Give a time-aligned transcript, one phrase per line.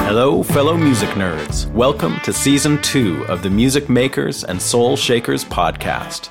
[0.00, 1.70] Hello, fellow music nerds.
[1.72, 6.30] Welcome to season two of the Music Makers and Soul Shakers podcast.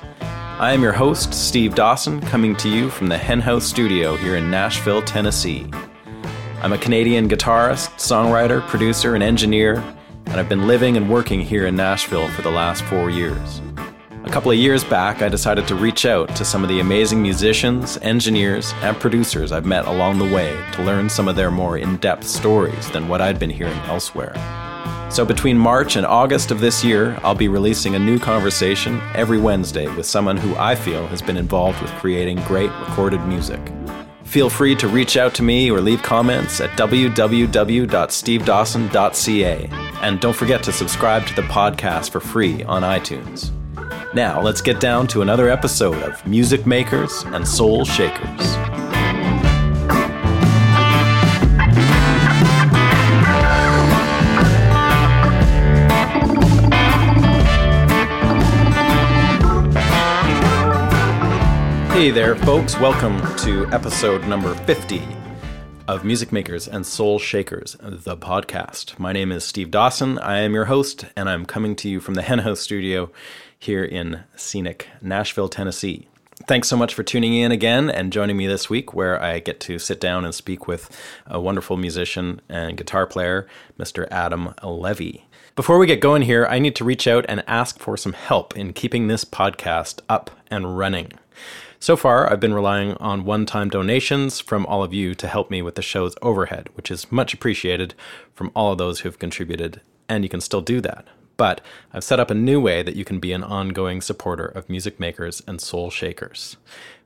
[0.58, 4.50] I am your host, Steve Dawson, coming to you from the Henhouse Studio here in
[4.50, 5.70] Nashville, Tennessee.
[6.60, 9.76] I'm a Canadian guitarist, songwriter, producer, and engineer,
[10.26, 13.62] and I've been living and working here in Nashville for the last four years.
[14.24, 17.22] A couple of years back, I decided to reach out to some of the amazing
[17.22, 21.78] musicians, engineers, and producers I've met along the way to learn some of their more
[21.78, 24.34] in depth stories than what I'd been hearing elsewhere.
[25.12, 29.38] So, between March and August of this year, I'll be releasing a new conversation every
[29.38, 33.60] Wednesday with someone who I feel has been involved with creating great recorded music.
[34.28, 39.68] Feel free to reach out to me or leave comments at www.stevedawson.ca.
[40.02, 43.50] And don't forget to subscribe to the podcast for free on iTunes.
[44.12, 48.87] Now, let's get down to another episode of Music Makers and Soul Shakers.
[61.98, 62.78] Hey there, folks.
[62.78, 65.02] Welcome to episode number 50
[65.88, 68.96] of Music Makers and Soul Shakers, the podcast.
[69.00, 70.16] My name is Steve Dawson.
[70.20, 73.10] I am your host, and I'm coming to you from the Henhouse studio
[73.58, 76.06] here in scenic Nashville, Tennessee.
[76.46, 79.58] Thanks so much for tuning in again and joining me this week, where I get
[79.62, 80.96] to sit down and speak with
[81.26, 84.06] a wonderful musician and guitar player, Mr.
[84.12, 85.26] Adam Levy.
[85.56, 88.56] Before we get going here, I need to reach out and ask for some help
[88.56, 91.10] in keeping this podcast up and running.
[91.80, 95.48] So far, I've been relying on one time donations from all of you to help
[95.48, 97.94] me with the show's overhead, which is much appreciated
[98.34, 101.06] from all of those who've contributed, and you can still do that.
[101.36, 101.60] But
[101.92, 104.98] I've set up a new way that you can be an ongoing supporter of music
[104.98, 106.56] makers and soul shakers.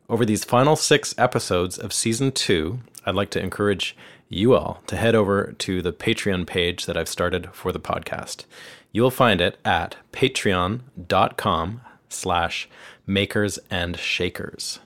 [0.08, 3.94] Over these final six episodes of season two, I'd like to encourage
[4.30, 8.46] you all to head over to the Patreon page that I've started for the podcast.
[8.90, 12.68] You will find it at patreon.com slash
[13.06, 14.78] makers and shakers.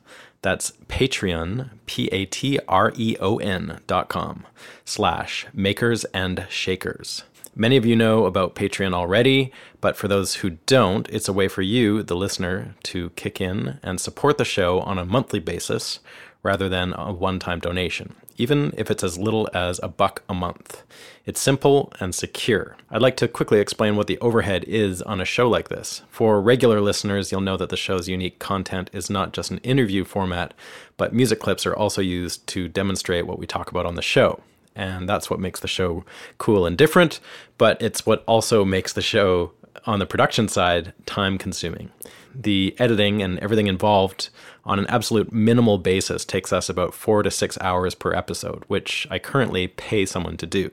[0.43, 4.47] That's Patreon, P A T R E O N dot com
[4.85, 7.25] slash makers and shakers.
[7.59, 9.51] Many of you know about Patreon already,
[9.81, 13.81] but for those who don't, it's a way for you, the listener, to kick in
[13.83, 16.01] and support the show on a monthly basis
[16.43, 20.35] rather than a one time donation, even if it's as little as a buck a
[20.35, 20.83] month.
[21.25, 22.77] It's simple and secure.
[22.91, 26.03] I'd like to quickly explain what the overhead is on a show like this.
[26.09, 30.05] For regular listeners, you'll know that the show's unique content is not just an interview
[30.05, 30.55] format,
[30.97, 34.41] but music clips are also used to demonstrate what we talk about on the show.
[34.77, 36.05] And that's what makes the show
[36.39, 37.19] cool and different,
[37.59, 39.53] but it's what also makes the show
[39.87, 41.91] on the production side time consuming.
[42.35, 44.29] The editing and everything involved
[44.67, 49.07] on an absolute minimal basis takes us about four to six hours per episode, which
[49.11, 50.71] I currently pay someone to do.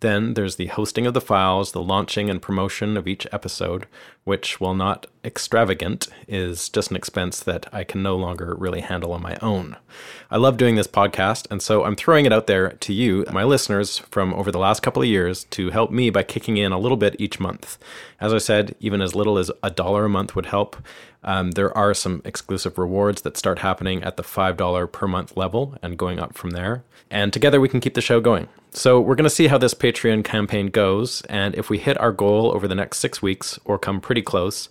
[0.00, 3.86] Then there's the hosting of the files, the launching and promotion of each episode,
[4.26, 9.12] which, while not extravagant, is just an expense that I can no longer really handle
[9.12, 9.76] on my own.
[10.32, 13.44] I love doing this podcast, and so I'm throwing it out there to you, my
[13.44, 16.78] listeners, from over the last couple of years to help me by kicking in a
[16.78, 17.78] little bit each month.
[18.20, 20.74] As I said, even as little as a dollar a month would help.
[21.22, 25.76] Um, there are some exclusive rewards that start happening at the $5 per month level
[25.82, 26.82] and going up from there.
[27.10, 28.48] And together we can keep the show going.
[28.76, 32.12] So we're going to see how this Patreon campaign goes, and if we hit our
[32.12, 34.68] goal over the next six weeks or come pretty close,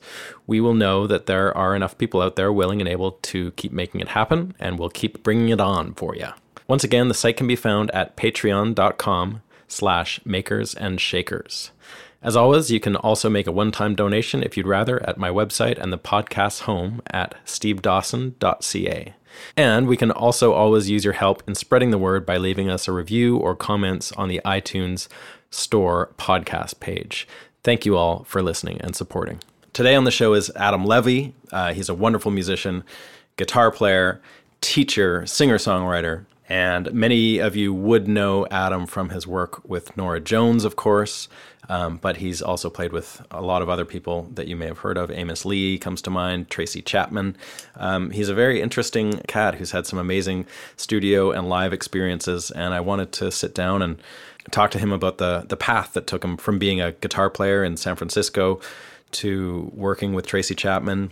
[0.48, 3.72] we will know that there are enough people out there willing and able to keep
[3.72, 6.28] making it happen, and we'll keep bringing it on for you.
[6.68, 11.72] Once again, the site can be found at patreon.com slash makers and shakers.
[12.22, 15.78] As always, you can also make a one-time donation if you'd rather at my website
[15.78, 19.14] and the podcast's home at stevedawson.ca.
[19.56, 22.88] And we can also always use your help in spreading the word by leaving us
[22.88, 25.08] a review or comments on the iTunes
[25.52, 27.28] Store podcast page.
[27.66, 29.40] Thank you all for listening and supporting.
[29.74, 31.34] Today on the show is Adam Levy.
[31.52, 32.84] Uh, he's a wonderful musician,
[33.38, 34.22] guitar player,
[34.62, 36.26] teacher, singer songwriter.
[36.48, 41.28] And many of you would know Adam from his work with Norah Jones, of course,
[41.68, 44.78] um, but he's also played with a lot of other people that you may have
[44.78, 45.10] heard of.
[45.10, 47.36] Amos Lee comes to mind, Tracy Chapman.
[47.78, 50.46] Um, he's a very interesting cat who's had some amazing
[50.78, 54.00] studio and live experiences, and I wanted to sit down and
[54.52, 57.64] talk to him about the the path that took him from being a guitar player
[57.64, 58.60] in San Francisco
[59.12, 61.12] to working with Tracy Chapman,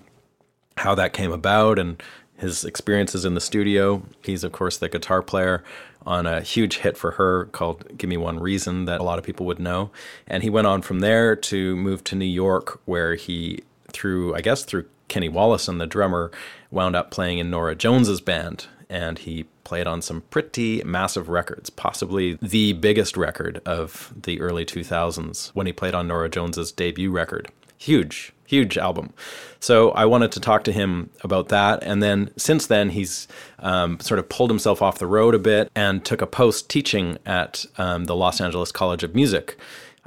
[0.77, 2.01] how that came about, and
[2.37, 4.03] his experiences in the studio.
[4.23, 5.63] He's, of course, the guitar player
[6.05, 9.23] on a huge hit for her called Give Me One Reason that a lot of
[9.23, 9.91] people would know.
[10.27, 14.41] And he went on from there to move to New York, where he, through, I
[14.41, 16.31] guess, through Kenny Wollesen, the drummer,
[16.71, 18.67] wound up playing in Norah Jones's band.
[18.89, 24.65] And he played on some pretty massive records, possibly the biggest record of the early
[24.65, 27.49] 2000s when he played on Norah Jones's debut record.
[27.77, 29.13] Huge, huge album.
[29.59, 31.83] So I wanted to talk to him about that.
[31.83, 33.27] And then since then, he's
[33.59, 37.17] um, sort of pulled himself off the road a bit and took a post teaching
[37.25, 39.57] at um, the Los Angeles College of Music.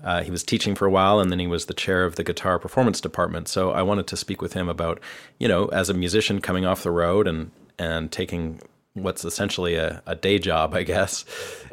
[0.03, 2.25] Uh, he was teaching for a while and then he was the chair of the
[2.25, 3.49] guitar performance department.
[3.49, 5.01] So I wanted to speak with him about,
[5.39, 8.61] you know, as a musician coming off the road and, and taking
[8.95, 11.25] what's essentially a, a day job, I guess.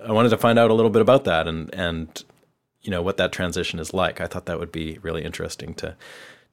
[0.05, 2.23] I wanted to find out a little bit about that and, and,
[2.81, 4.19] you know, what that transition is like.
[4.19, 5.95] I thought that would be really interesting to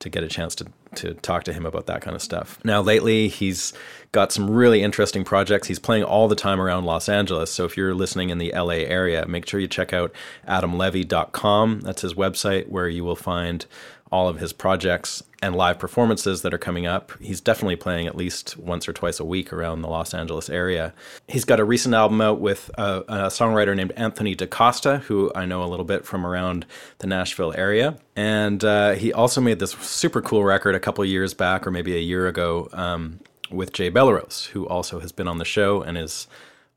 [0.00, 2.58] to get a chance to to talk to him about that kind of stuff.
[2.64, 3.72] Now lately he's
[4.12, 5.68] got some really interesting projects.
[5.68, 7.52] He's playing all the time around Los Angeles.
[7.52, 10.12] So if you're listening in the LA area, make sure you check out
[10.48, 11.82] adamlevy.com.
[11.82, 13.66] That's his website where you will find
[14.10, 17.12] all of his projects and live performances that are coming up.
[17.20, 20.92] He's definitely playing at least once or twice a week around the Los Angeles area.
[21.28, 25.46] He's got a recent album out with a, a songwriter named Anthony DaCosta, who I
[25.46, 26.66] know a little bit from around
[26.98, 27.96] the Nashville area.
[28.14, 31.96] And uh, he also made this super cool record a couple years back, or maybe
[31.96, 33.20] a year ago, um,
[33.50, 36.28] with Jay Bellerose, who also has been on the show and is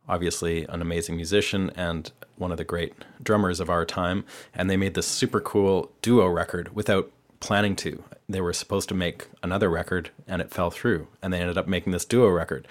[0.08, 4.24] obviously an amazing musician and one of the great drummers of our time.
[4.54, 8.04] And they made this super cool duo record without planning to.
[8.28, 11.08] They were supposed to make another record and it fell through.
[11.22, 12.68] And they ended up making this duo record.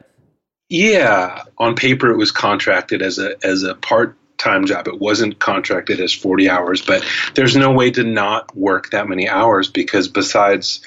[0.69, 4.87] Yeah, on paper it was contracted as a as a part time job.
[4.87, 7.05] It wasn't contracted as 40 hours, but
[7.35, 10.81] there's no way to not work that many hours because besides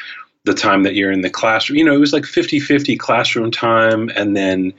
[0.45, 3.51] the time that you're in the classroom, you know, it was like 50 50 classroom
[3.51, 4.73] time and then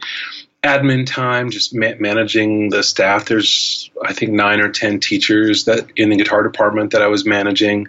[0.64, 3.26] admin time, just ma- managing the staff.
[3.26, 7.26] There's, I think, nine or 10 teachers that in the guitar department that I was
[7.26, 7.88] managing.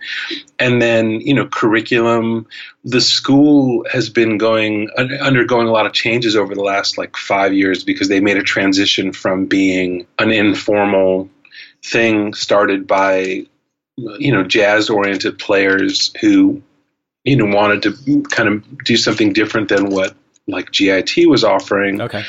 [0.58, 2.46] And then, you know, curriculum.
[2.84, 7.52] The school has been going, undergoing a lot of changes over the last like five
[7.52, 11.28] years because they made a transition from being an informal
[11.84, 13.46] thing started by,
[13.96, 16.62] you know, jazz oriented players who,
[17.22, 20.14] you know, wanted to kind of do something different than what
[20.46, 22.00] like GIT was offering.
[22.00, 22.24] Okay.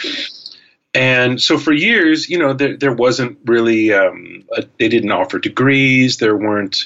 [0.93, 5.39] And so for years, you know, there, there wasn't really, um, a, they didn't offer
[5.39, 6.17] degrees.
[6.17, 6.85] There weren't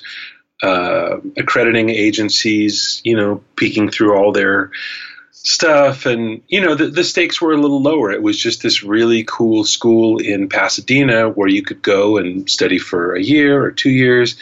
[0.64, 4.72] uh, accrediting agencies, you know, peeking through all their
[5.32, 6.06] stuff.
[6.06, 8.12] And, you know, the, the stakes were a little lower.
[8.12, 12.80] It was just this really cool school in Pasadena where you could go and study
[12.80, 14.38] for a year or two years.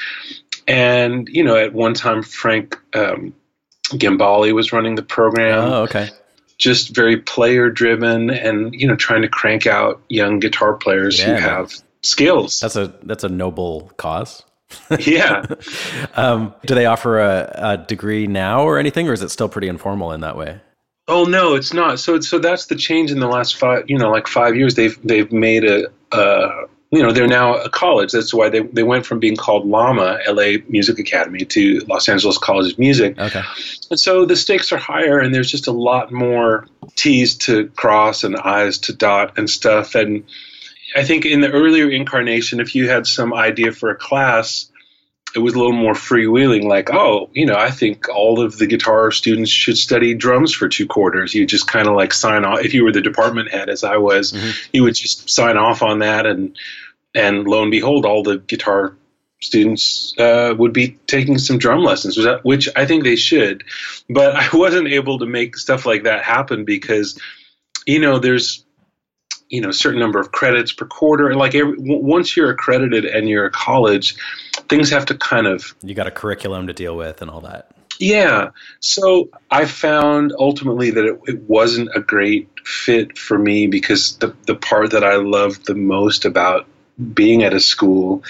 [0.68, 3.34] And, you know, at one time, Frank um,
[3.86, 5.60] Gambale was running the program.
[5.60, 6.10] Oh, okay
[6.57, 11.25] just very player driven and you know trying to crank out young guitar players yeah,
[11.25, 12.59] who have skills.
[12.59, 14.43] That's a that's a noble cause.
[15.00, 15.45] Yeah.
[16.17, 19.67] Um, do they offer a, a, degree now or anything or is it still pretty
[19.67, 20.62] informal in that way?
[21.09, 22.00] Oh no, it's not.
[22.00, 24.75] So so that's the change in the last five, you know, like five years.
[24.75, 28.11] They've they've made a, uh, you know, they're now a college.
[28.11, 32.37] That's why they they went from being called LAMA, LA Music Academy, to Los Angeles
[32.37, 33.19] College of Music.
[33.19, 33.41] Okay.
[33.89, 38.23] And so the stakes are higher, and there's just a lot more T's to cross
[38.23, 39.95] and I's to dot and stuff.
[39.95, 40.23] And
[40.95, 44.71] I think in the earlier incarnation, if you had some idea for a class
[45.35, 48.67] it was a little more freewheeling, like, oh, you know, I think all of the
[48.67, 51.33] guitar students should study drums for two quarters.
[51.33, 52.61] You just kind of like sign off.
[52.61, 54.51] If you were the department head, as I was, mm-hmm.
[54.71, 56.57] you would just sign off on that, and
[57.15, 58.95] and lo and behold, all the guitar
[59.41, 63.63] students uh, would be taking some drum lessons, which I think they should.
[64.10, 67.19] But I wasn't able to make stuff like that happen because,
[67.86, 68.65] you know, there's
[69.48, 71.29] you know, a certain number of credits per quarter.
[71.29, 74.15] And like every, once you're accredited and you're a college,
[74.69, 77.72] things have to kind of you got a curriculum to deal with and all that.
[78.00, 78.50] Yeah.
[78.79, 84.36] So I found ultimately that it, it wasn't a great fit for me because the
[84.48, 86.67] the part that I loved the most about
[87.13, 88.23] being at a school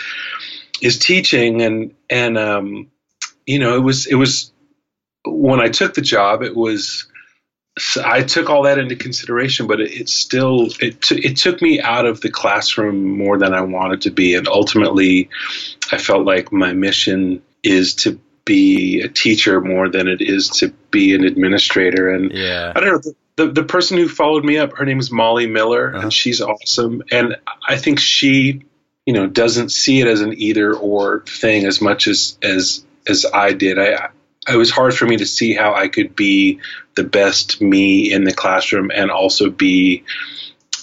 [0.81, 2.91] is teaching and and um,
[3.45, 4.51] you know it was it was
[5.25, 7.07] when I took the job it was
[8.01, 11.81] I took all that into consideration, but it, it still it t- it took me
[11.81, 15.29] out of the classroom more than I wanted to be, and ultimately,
[15.91, 20.69] I felt like my mission is to be a teacher more than it is to
[20.91, 22.13] be an administrator.
[22.13, 22.71] And yeah.
[22.73, 25.89] I don't know the, the, person who followed me up, her name is Molly Miller,
[25.89, 26.03] uh-huh.
[26.03, 27.03] and she's awesome.
[27.11, 27.35] And
[27.67, 28.63] I think she,
[29.05, 33.25] you know, doesn't see it as an either or thing as much as as as
[33.25, 33.77] I did.
[33.77, 34.09] I
[34.47, 36.59] it was hard for me to see how I could be
[36.95, 40.03] the best me in the classroom and also be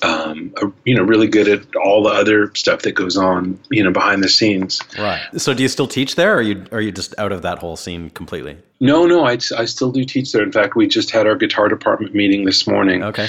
[0.03, 3.83] um, a, you know really good at all the other stuff that goes on you
[3.83, 4.81] know behind the scenes.
[4.99, 5.23] Right.
[5.37, 7.59] So do you still teach there or are you are you just out of that
[7.59, 8.59] whole scene completely?
[8.81, 10.43] No no I, I still do teach there.
[10.43, 13.03] In fact we just had our guitar department meeting this morning.
[13.05, 13.29] Okay.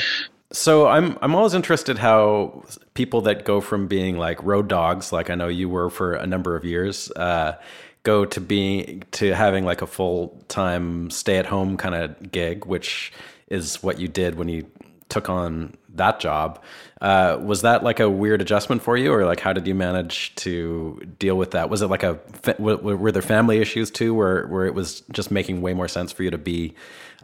[0.52, 2.64] So I'm I'm always interested how
[2.94, 6.28] people that go from being like road dogs, like I know you were for a
[6.28, 7.58] number of years, uh,
[8.04, 12.66] go to being to having like a full time stay at home kind of gig,
[12.66, 13.12] which
[13.48, 14.66] is what you did when you
[15.10, 16.62] took on that job.
[17.02, 20.34] Uh, was that like a weird adjustment for you, or like how did you manage
[20.36, 21.70] to deal with that?
[21.70, 22.20] Was it like a
[22.60, 26.24] were there family issues too, where where it was just making way more sense for
[26.24, 26.76] you to be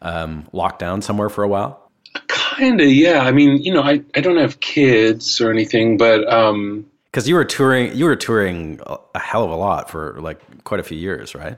[0.01, 1.89] um, locked down somewhere for a while?
[2.27, 3.21] Kind of, yeah.
[3.21, 7.35] I mean, you know, I, I don't have kids or anything, but um, because you
[7.35, 8.79] were touring, you were touring
[9.15, 11.57] a hell of a lot for like quite a few years, right?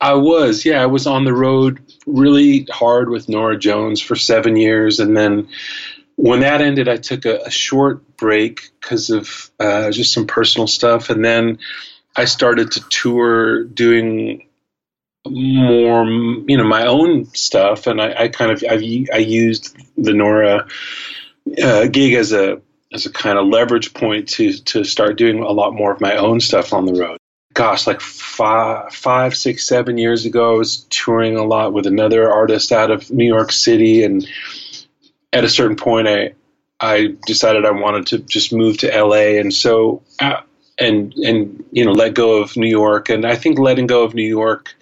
[0.00, 0.82] I was, yeah.
[0.82, 5.48] I was on the road really hard with Norah Jones for seven years, and then
[6.16, 10.66] when that ended, I took a, a short break because of uh, just some personal
[10.66, 11.58] stuff, and then
[12.16, 14.46] I started to tour doing
[15.26, 20.12] more, you know, my own stuff, and I, I kind of I, I used the
[20.12, 20.68] Norah
[21.62, 22.60] uh, gig as a
[22.92, 26.16] as a kind of leverage point to to start doing a lot more of my
[26.16, 27.18] own stuff on the road.
[27.54, 32.30] Gosh, like five, five, six, seven years ago, I was touring a lot with another
[32.30, 34.26] artist out of New York City, and
[35.34, 36.34] at a certain point, I
[36.80, 40.40] I decided I wanted to just move to LA, and so uh,
[40.78, 44.14] and and you know let go of New York, and I think letting go of
[44.14, 44.74] New York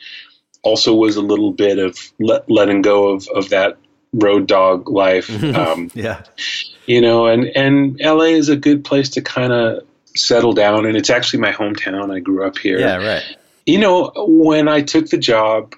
[0.62, 3.78] also was a little bit of let, letting go of of that
[4.12, 5.30] road dog life.
[5.42, 6.22] Um, yeah
[6.86, 9.84] you know, and and LA is a good place to kind of
[10.16, 12.14] settle down, and it's actually my hometown.
[12.14, 12.78] I grew up here.
[12.78, 13.36] Yeah, right.
[13.66, 15.74] You know, when I took the job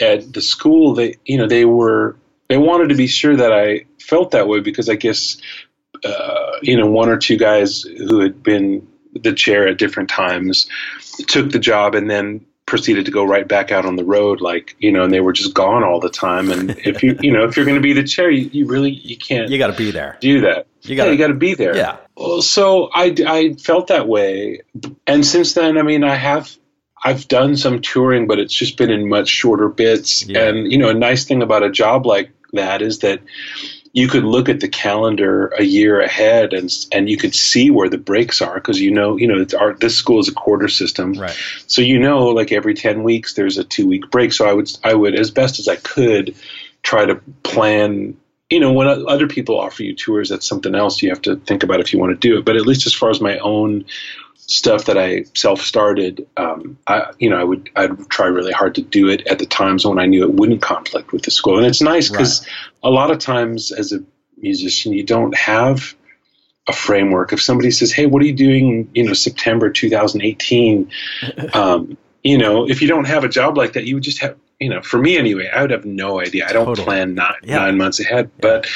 [0.00, 2.16] at the school, they you know they were
[2.48, 5.36] they wanted to be sure that I felt that way because I guess
[6.04, 10.68] uh, you know one or two guys who had been the chair at different times
[11.26, 14.74] took the job and then proceeded to go right back out on the road like
[14.80, 16.50] you know and they were just gone all the time.
[16.50, 18.90] And if you you know if you're going to be the chair you, you really
[18.90, 20.18] you can't you got to be there.
[20.20, 20.66] do that.
[20.82, 21.76] You got yeah, you got to be there.
[21.76, 21.96] Yeah.
[22.16, 24.62] Well, so I, I felt that way.
[25.06, 26.54] And since then i mean i have
[27.04, 30.26] i've done some touring but it's just been in much shorter bits.
[30.26, 30.48] Yeah.
[30.48, 33.20] and you know a nice thing about a job like that is that
[33.96, 37.88] you could look at the calendar a year ahead and and you could see where
[37.88, 41.14] the breaks are because you know you know our, this school is a quarter system.
[41.14, 41.36] Right.
[41.66, 44.34] So you know like every 10 weeks there's a two week break.
[44.34, 46.34] So i would i would as best as i could
[46.82, 48.16] try to plan
[48.50, 51.62] you know when other people offer you tours that's something else you have to think
[51.62, 52.44] about if you want to do it.
[52.44, 53.86] But at least as far as my own
[54.46, 58.74] stuff that I self started, um, I you know I would I'd try really hard
[58.76, 61.58] to do it at the times when I knew it wouldn't conflict with the school,
[61.58, 62.50] and it's nice because right.
[62.84, 64.00] a lot of times as a
[64.38, 65.94] musician you don't have
[66.68, 67.32] a framework.
[67.32, 70.90] If somebody says, "Hey, what are you doing?" You know, September 2018.
[71.52, 74.36] Um, you know, if you don't have a job like that, you would just have
[74.58, 76.46] you know, for me anyway, I would have no idea.
[76.48, 76.84] I don't Totally.
[76.84, 77.56] plan nine, Yeah.
[77.56, 78.66] nine months ahead, but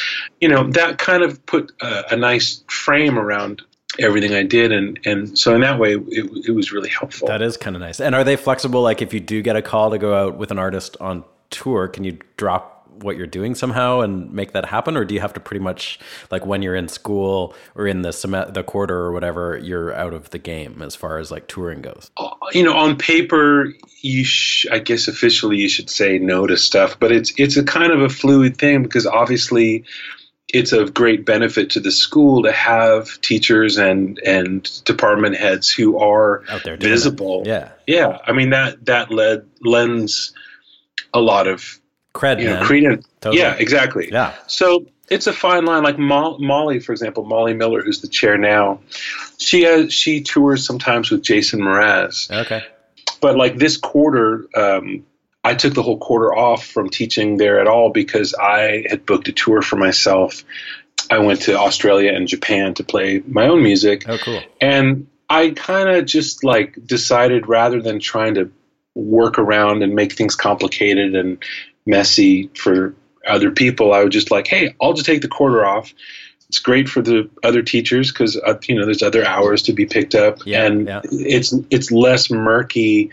[0.40, 3.62] you know, that kind of put a, a nice frame around
[4.00, 7.28] everything I did, and and so in that way, it, it was really helpful.
[7.28, 8.00] That is kind of nice.
[8.00, 8.82] And are they flexible?
[8.82, 11.88] Like, if you do get a call to go out with an artist on tour,
[11.88, 15.32] can you drop what you're doing somehow and make that happen, or do you have
[15.32, 15.98] to pretty much
[16.30, 20.12] like when you're in school or in the sem- the quarter or whatever, you're out
[20.12, 22.10] of the game as far as like touring goes?
[22.16, 26.56] Uh, you know, on paper, you sh- I guess officially you should say no to
[26.56, 29.84] stuff, but it's it's a kind of a fluid thing because obviously
[30.52, 35.98] it's of great benefit to the school to have teachers and and department heads who
[35.98, 36.80] are Out there it.
[36.80, 37.42] visible.
[37.46, 40.32] Yeah, Yeah, I mean that that led lends
[41.14, 41.80] a lot of
[42.14, 43.06] cred, you know credence.
[43.20, 43.42] Totally.
[43.42, 44.08] Yeah, exactly.
[44.10, 44.34] Yeah.
[44.46, 45.82] So it's a fine line.
[45.82, 48.80] Like Mo- Molly, for example, Molly Miller, who's the chair now,
[49.38, 52.30] she has she tours sometimes with Jason Mraz.
[52.30, 52.62] Okay.
[53.20, 55.04] But like this quarter, um,
[55.42, 59.28] I took the whole quarter off from teaching there at all because I had booked
[59.28, 60.44] a tour for myself.
[61.10, 64.04] I went to Australia and Japan to play my own music.
[64.08, 64.42] Oh, cool.
[64.60, 68.50] And I kind of just like decided rather than trying to
[68.94, 71.42] work around and make things complicated and
[71.86, 72.94] messy for
[73.26, 75.92] other people, I was just like, hey, I'll just take the quarter off.
[76.48, 79.86] It's great for the other teachers because uh, you know there's other hours to be
[79.86, 81.00] picked up, Yeah, and yeah.
[81.04, 83.10] it's it's less murky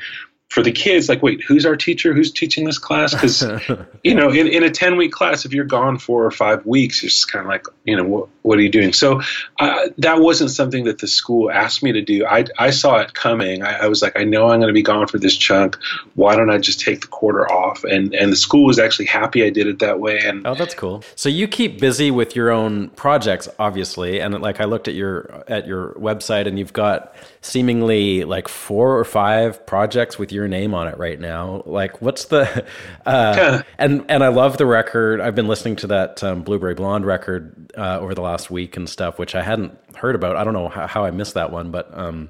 [0.49, 1.09] for the kids.
[1.09, 2.13] Like, wait, who's our teacher?
[2.13, 3.13] Who's teaching this class?
[3.13, 3.41] Because
[4.03, 7.03] you know, in, in a 10 week class, if you're gone four or five weeks,
[7.03, 8.93] you're kind of like, you know, what, what are you doing?
[8.93, 9.21] So
[9.59, 12.25] uh, that wasn't something that the school asked me to do.
[12.25, 13.61] I, I saw it coming.
[13.61, 15.77] I, I was like, I know I'm going to be gone for this chunk.
[16.15, 17.83] Why don't I just take the quarter off?
[17.83, 20.19] And, and the school was actually happy I did it that way.
[20.19, 21.03] And Oh, that's cool.
[21.15, 25.43] So you keep busy with your own projects, obviously, and like I looked at your
[25.47, 27.13] at your website, and you've got
[27.47, 31.63] seemingly like four or five projects with your name on it right now.
[31.65, 32.65] Like, what's the?
[33.05, 35.21] Uh, and and I love the record.
[35.21, 38.89] I've been listening to that um, Blueberry Blonde record uh, over the last week and
[38.89, 40.35] stuff, which I hadn't heard about.
[40.35, 41.89] I don't know how, how I missed that one, but.
[41.97, 42.29] Um,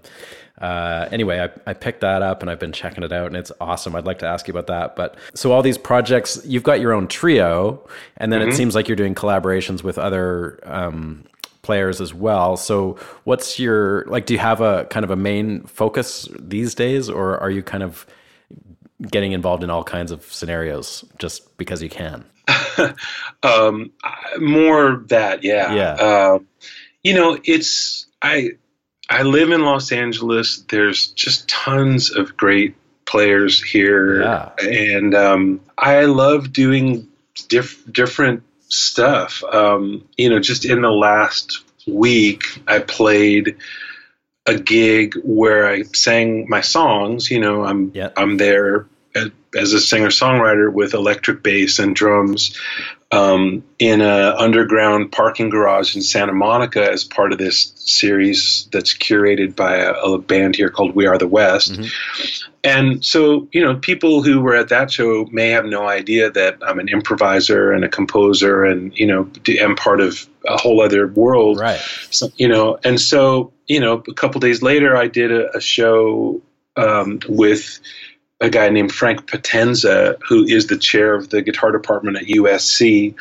[0.60, 3.52] uh, anyway, I, I picked that up and I've been checking it out and it's
[3.62, 3.96] awesome.
[3.96, 4.96] I'd like to ask you about that.
[4.96, 7.88] But so all these projects, you've got your own trio,
[8.18, 11.26] and then it seems like you're doing collaborations with other um,
[11.68, 12.56] players as well.
[12.58, 14.26] So what's your like?
[14.26, 17.84] Do you have a kind of a main focus these days, or are you kind
[17.84, 18.08] of
[19.12, 22.24] getting involved in all kinds of scenarios just because you can?
[23.44, 23.92] um,
[24.40, 25.74] more that, yeah.
[25.74, 25.94] Yeah.
[25.94, 26.40] Uh,
[27.04, 28.52] you know, it's I
[29.10, 30.64] I live in Los Angeles.
[30.70, 32.76] There's just tons of great
[33.06, 34.52] players here, Yeah.
[34.62, 37.08] and um, I love doing
[37.50, 39.44] diff- different stuff.
[39.44, 43.58] Um, you know, just in the last week, I played
[44.46, 47.30] a gig where I sang my songs.
[47.30, 48.10] You know, I'm Yeah.
[48.16, 52.58] I'm there as, as a singer songwriter with electric bass and drums
[53.12, 58.94] um, in an underground parking garage in Santa Monica as part of this series that's
[58.94, 61.80] curated by a, a band here called We Are the West.
[62.64, 66.58] And so, you know, people who were at that show may have no idea that
[66.62, 71.08] I'm an improviser and a composer and, you know, am part of a whole other
[71.08, 71.80] world Right.
[72.10, 75.60] so, you know and so you know a couple days later i did a, a
[75.60, 76.42] show
[76.78, 77.80] um, with
[78.40, 83.14] a guy named frank potenza who is the chair of the guitar department at usc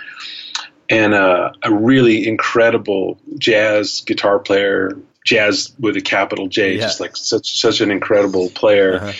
[0.88, 4.92] and uh, a really incredible jazz guitar player
[5.24, 6.82] jazz with a capital j Yeah.
[6.82, 9.12] just like such such an incredible player Uh-huh.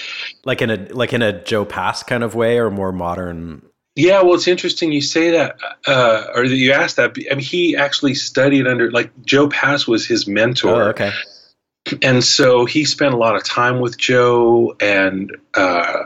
[0.44, 3.62] Like in a like in a Joe Pass kind of way, or more modern.
[3.96, 5.56] Yeah, well, it's interesting you say that,
[5.88, 7.16] uh, or that you asked that.
[7.28, 10.82] I mean, he actually studied under, like, Joe Pass was his mentor.
[10.84, 11.10] Oh, okay.
[12.02, 16.04] And so he spent a lot of time with Joe and uh,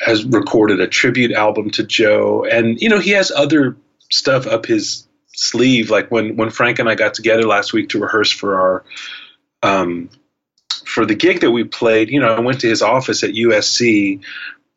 [0.00, 2.44] has recorded a tribute album to Joe.
[2.44, 3.76] And you know, he has other
[4.10, 5.90] stuff up his sleeve.
[5.90, 8.84] Like when when Frank and I got together last week to rehearse for our
[9.62, 10.10] um,
[10.86, 12.10] for the gig that we played.
[12.10, 14.20] You know, I went to his office at USC.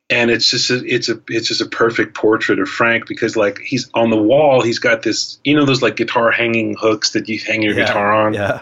[0.10, 3.60] And it's just a, it's a it's just a perfect portrait of Frank because like
[3.60, 7.28] he's on the wall he's got this you know those like guitar hanging hooks that
[7.28, 7.86] you hang your Yeah.
[7.88, 8.62] guitar on Yeah.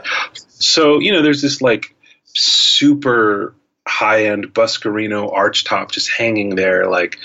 [0.66, 3.56] So you know there's this like super
[3.88, 7.18] high end buscarino arch top just hanging there like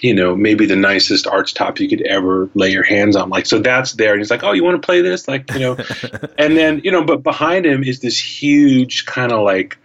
[0.00, 3.28] you know maybe the nicest arch top you could ever lay your hands on.
[3.28, 5.28] Like so that's there and he's like oh you want to play this?
[5.28, 5.76] Like you know.
[6.38, 9.78] And then you know but behind him is this huge kind of like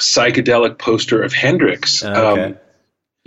[0.00, 2.04] psychedelic poster of hendrix.
[2.04, 2.42] Okay.
[2.42, 2.58] um,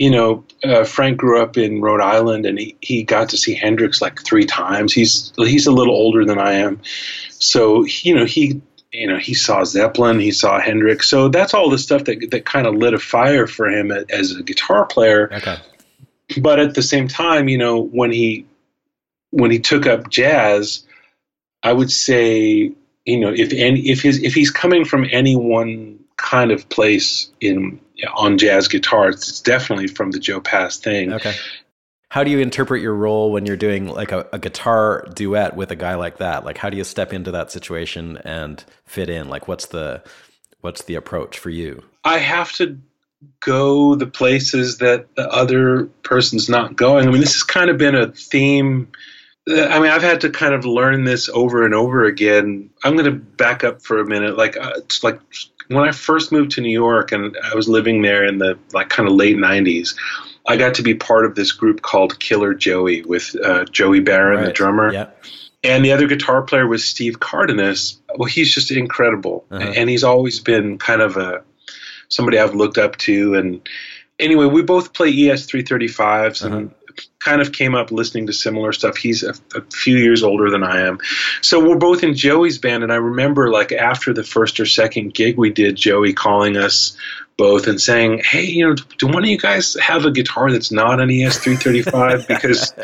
[0.00, 3.52] you know, uh, Frank grew up in Rhode Island, and he, he got to see
[3.52, 4.94] Hendrix like three times.
[4.94, 6.80] He's he's a little older than I am,
[7.28, 11.08] so you know he you know he saw Zeppelin, he saw Hendrix.
[11.08, 14.32] So that's all the stuff that that kind of lit a fire for him as
[14.32, 15.32] a guitar player.
[15.32, 15.56] Okay.
[16.40, 18.46] but at the same time, you know, when he
[19.30, 20.84] when he took up jazz,
[21.62, 22.72] I would say,
[23.04, 27.30] you know, if any if his if he's coming from any one kind of place
[27.40, 27.80] in
[28.14, 31.12] on jazz guitar, it's definitely from the Joe Pass thing.
[31.12, 31.34] Okay.
[32.10, 35.70] How do you interpret your role when you're doing like a, a, guitar duet with
[35.70, 36.44] a guy like that?
[36.44, 39.28] Like, how do you step into that situation and fit in?
[39.28, 40.02] Like, what's the
[40.60, 41.84] what's the approach for you?
[42.04, 42.78] I have to
[43.38, 47.06] go the places that the other person's not going.
[47.06, 48.88] I mean, this has kind of been a theme.
[49.48, 52.70] I mean, I've had to kind of learn this over and over again.
[52.82, 54.36] I'm going to back up for a minute.
[54.36, 55.20] Like, uh, it's like
[55.68, 58.88] when I first moved to New York and I was living there in the like
[58.88, 59.94] kind of late 90s.
[60.50, 64.38] I got to be part of this group called Killer Joey with uh, Joey Baron,
[64.38, 64.46] right.
[64.46, 64.92] the drummer.
[64.92, 65.10] Yeah.
[65.62, 68.00] And the other guitar player was Steve Cardenas.
[68.16, 69.72] Well, he's just incredible, uh-huh.
[69.76, 71.42] and he's always been kind of a
[72.08, 73.34] somebody I've looked up to.
[73.34, 73.68] And
[74.18, 76.74] anyway, we both play ES 335s and uh-huh.
[77.18, 78.96] Kind of came up listening to similar stuff.
[78.96, 80.98] He's a, a, few years older than I am.
[81.40, 82.82] So we're both in Joey's band.
[82.82, 86.96] And I remember, like, after the first or second gig we did, Joey calling us
[87.36, 90.70] both and saying, "Hey, you know, do one of you guys have a guitar that's
[90.70, 92.26] not an ES335?
[92.28, 92.74] Because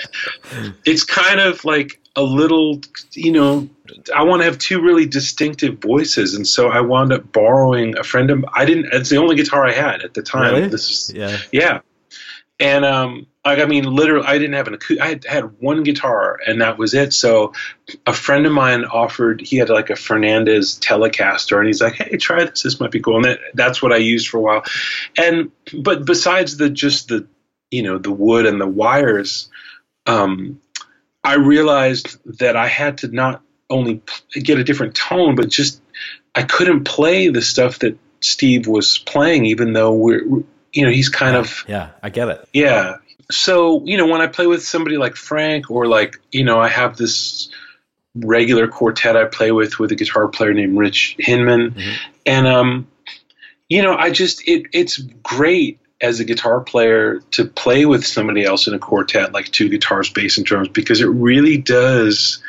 [0.85, 2.81] it's kind of like a little,
[3.13, 3.69] you know,
[4.15, 8.03] I want to have two really distinctive voices, and so I wound up borrowing a
[8.03, 8.45] friend of.
[8.53, 8.87] I didn't.
[8.93, 10.55] It's the only guitar I had at the time.
[10.55, 10.69] Really?
[10.69, 11.81] This is yeah, yeah,
[12.59, 14.79] and um, like I mean, literally, I didn't have an.
[15.01, 17.13] I had, had one guitar, and that was it.
[17.13, 17.53] So,
[18.07, 19.41] a friend of mine offered.
[19.41, 22.63] He had like a Fernandes Telecaster, and he's like, "Hey, try this.
[22.63, 24.65] This might be cool." And that, that's what I used for a while.
[25.17, 27.27] And but besides the just the
[27.71, 29.49] you know the wood and the wires,
[30.07, 30.61] um,
[31.23, 35.81] I realized that I had to not only get a different tone, but just
[36.35, 41.09] I couldn't play the stuff that Steve was playing, even though we're you know he's
[41.09, 42.97] kind of yeah i get it yeah
[43.31, 46.69] so you know when I play with somebody like Frank or like you know I
[46.69, 47.49] have this
[48.15, 52.11] regular quartet I play with with a guitar player named Rich Hinman, mm-hmm.
[52.25, 52.89] and um,
[53.69, 58.45] you know I just it it's great as a guitar player to play with somebody
[58.45, 62.43] else in a quartet like two guitars, bass, and drums because it really does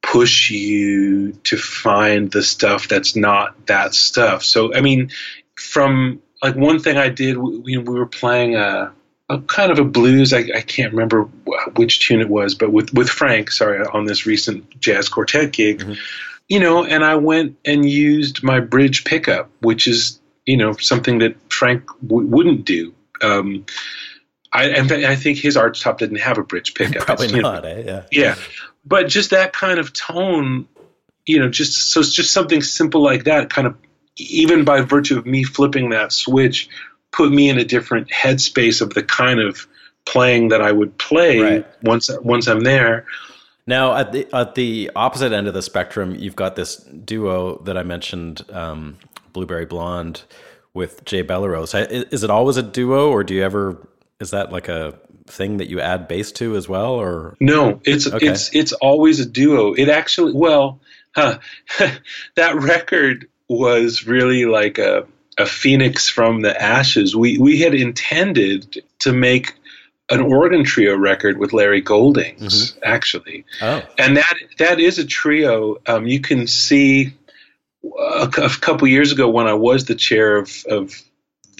[0.00, 4.42] push you to find the stuff that's not that stuff.
[4.44, 5.10] So I mean,
[5.56, 8.92] from like one thing I did, we, we were playing a
[9.28, 10.32] a kind of a blues.
[10.32, 11.24] I, I, can't remember
[11.76, 15.80] which tune it was, but with with Frank, sorry, on this recent jazz quartet gig,
[15.80, 15.94] mm-hmm.
[16.48, 21.18] you know, and I went and used my bridge pickup, which is you know something
[21.18, 22.94] that Frank w- wouldn't do.
[23.20, 23.66] Um,
[24.50, 27.04] I, I think his arch top didn't have a bridge pickup.
[27.04, 27.64] Probably it's, not.
[27.64, 27.82] Know, eh?
[27.84, 28.02] Yeah.
[28.10, 28.34] Yeah,
[28.84, 30.68] but just that kind of tone,
[31.26, 33.76] you know, just so it's just something simple like that, kind of
[34.16, 36.68] even by virtue of me flipping that switch
[37.12, 39.66] put me in a different headspace of the kind of
[40.04, 41.66] playing that I would play right.
[41.82, 43.06] once once I'm there.
[43.66, 47.76] Now, at the at the opposite end of the spectrum, you've got this duo that
[47.76, 48.96] I mentioned, um,
[49.34, 50.22] Blueberry Blonde,
[50.72, 51.74] with Jay Bellerose.
[52.10, 53.86] Is it always a duo, or do you ever?
[54.20, 57.80] Is that like a thing that you add bass to as well, or no?
[57.84, 58.28] It's okay.
[58.28, 59.74] it's it's always a duo.
[59.74, 60.80] It actually, well,
[61.14, 61.38] huh,
[62.36, 65.06] that record was really like a
[65.38, 67.14] a phoenix from the ashes.
[67.14, 69.54] We we had intended to make
[70.10, 72.80] an organ trio record with Larry Goldings, mm-hmm.
[72.82, 73.44] actually.
[73.60, 73.82] Oh.
[73.98, 75.76] And that that is a trio.
[75.86, 77.14] Um, you can see
[77.84, 80.94] a, a, couple years ago when I was the chair of, of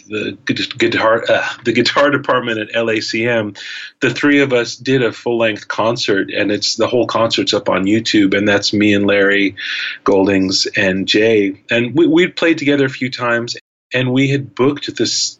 [0.09, 0.38] the
[0.79, 3.59] guitar uh, the guitar department at LACM,
[4.01, 7.69] the three of us did a full length concert, and it's the whole concert's up
[7.69, 9.57] on YouTube, and that's me and Larry
[10.05, 13.57] Goldings and Jay, and we we played together a few times,
[13.92, 15.38] and we had booked this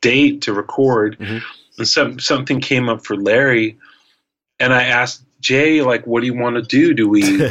[0.00, 1.38] date to record, mm-hmm.
[1.78, 3.78] and some something came up for Larry,
[4.58, 6.94] and I asked Jay, like, what do you want to do?
[6.94, 7.22] Do we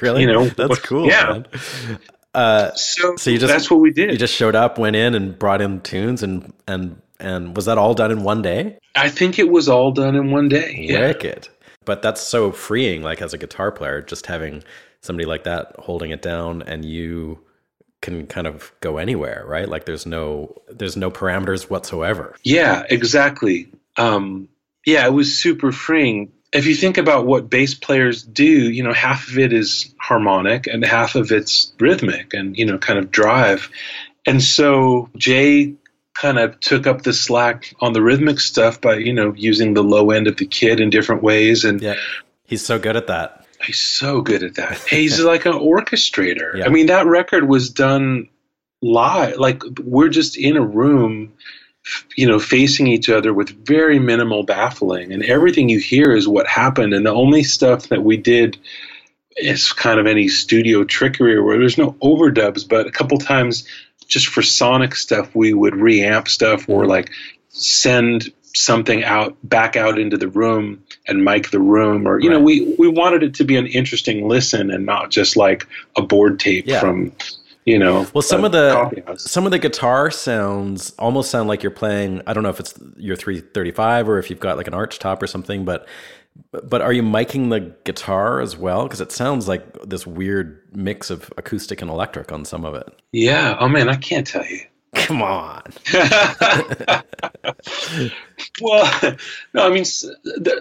[0.00, 0.22] really?
[0.22, 1.06] You know, that's what, cool.
[1.06, 1.42] Yeah.
[2.34, 4.10] Uh, so, so you just that's what we did.
[4.10, 7.78] You just showed up, went in, and brought in tunes, and and and was that
[7.78, 8.78] all done in one day?
[8.94, 10.86] I think it was all done in one day.
[10.90, 11.48] Wicked.
[11.50, 11.68] Yeah.
[11.84, 14.62] But that's so freeing, like as a guitar player, just having
[15.00, 17.40] somebody like that holding it down, and you
[18.02, 19.68] can kind of go anywhere, right?
[19.68, 22.36] Like there's no there's no parameters whatsoever.
[22.42, 23.72] Yeah, exactly.
[23.96, 24.48] Um,
[24.84, 26.32] yeah, it was super freeing.
[26.52, 30.66] If you think about what bass players do, you know, half of it is harmonic
[30.66, 33.70] and half of it's rhythmic and you know, kind of drive.
[34.26, 35.74] And so Jay
[36.14, 39.82] kind of took up the slack on the rhythmic stuff by you know using the
[39.82, 41.94] low end of the kit in different ways and yeah
[42.44, 44.78] he's so good at that He's so good at that.
[44.88, 46.56] He's like an orchestrator.
[46.56, 46.66] Yeah.
[46.66, 48.28] I mean, that record was done
[48.80, 49.36] live.
[49.36, 51.32] Like we're just in a room
[52.16, 56.46] you know, facing each other with very minimal baffling, and everything you hear is what
[56.46, 56.94] happened.
[56.94, 58.56] And the only stuff that we did
[59.36, 63.66] is kind of any studio trickery where there's no overdubs, but a couple times
[64.06, 67.10] just for sonic stuff, we would reamp stuff or like
[67.48, 72.36] send something out back out into the room and mic the room or you right.
[72.36, 76.02] know we we wanted it to be an interesting listen and not just like a
[76.02, 76.80] board tape yeah.
[76.80, 77.12] from
[77.64, 81.70] you know well some of the some of the guitar sounds almost sound like you're
[81.70, 84.98] playing i don't know if it's your 335 or if you've got like an arch
[84.98, 85.86] top or something but
[86.50, 88.84] but are you miking the guitar as well?
[88.84, 92.88] Because it sounds like this weird mix of acoustic and electric on some of it.
[93.12, 93.56] Yeah.
[93.60, 94.60] Oh man, I can't tell you.
[94.94, 95.62] Come on.
[98.60, 99.16] well,
[99.54, 99.84] no, I mean,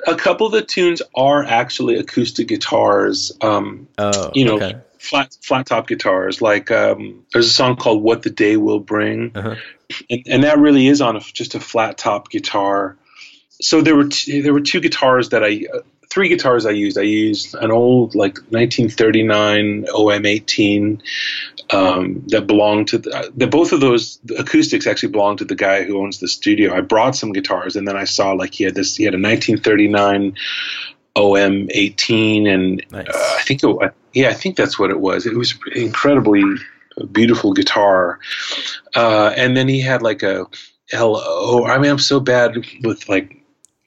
[0.08, 3.32] a couple of the tunes are actually acoustic guitars.
[3.42, 4.78] Um, oh, you know, okay.
[5.00, 6.42] flat flat top guitars.
[6.42, 9.56] Like um, there's a song called "What the Day Will Bring," uh-huh.
[10.10, 12.98] and, and, that really is on a, just a flat top guitar
[13.62, 15.80] so there were t- there were two guitars that I uh,
[16.12, 16.98] three guitars I used.
[16.98, 21.02] I used an old like 1939 OM18
[21.72, 25.84] um, that belonged to the, the, both of those acoustics actually belonged to the guy
[25.84, 26.76] who owns the studio.
[26.76, 29.18] I brought some guitars and then I saw like he had this he had a
[29.18, 30.36] 1939
[31.16, 33.08] OM18 and nice.
[33.08, 35.26] uh, I think it, yeah I think that's what it was.
[35.26, 36.44] It was incredibly
[37.14, 38.20] beautiful guitar,
[38.96, 40.46] uh, and then he had like a
[40.94, 41.66] LO.
[41.66, 43.41] I mean I'm so bad with like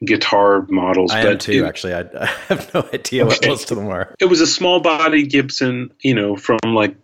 [0.05, 1.13] guitar models.
[1.13, 1.95] I am too, it, actually.
[1.95, 4.15] I, I, have no idea what most of them are.
[4.21, 6.97] It was a small body Gibson, you know, from like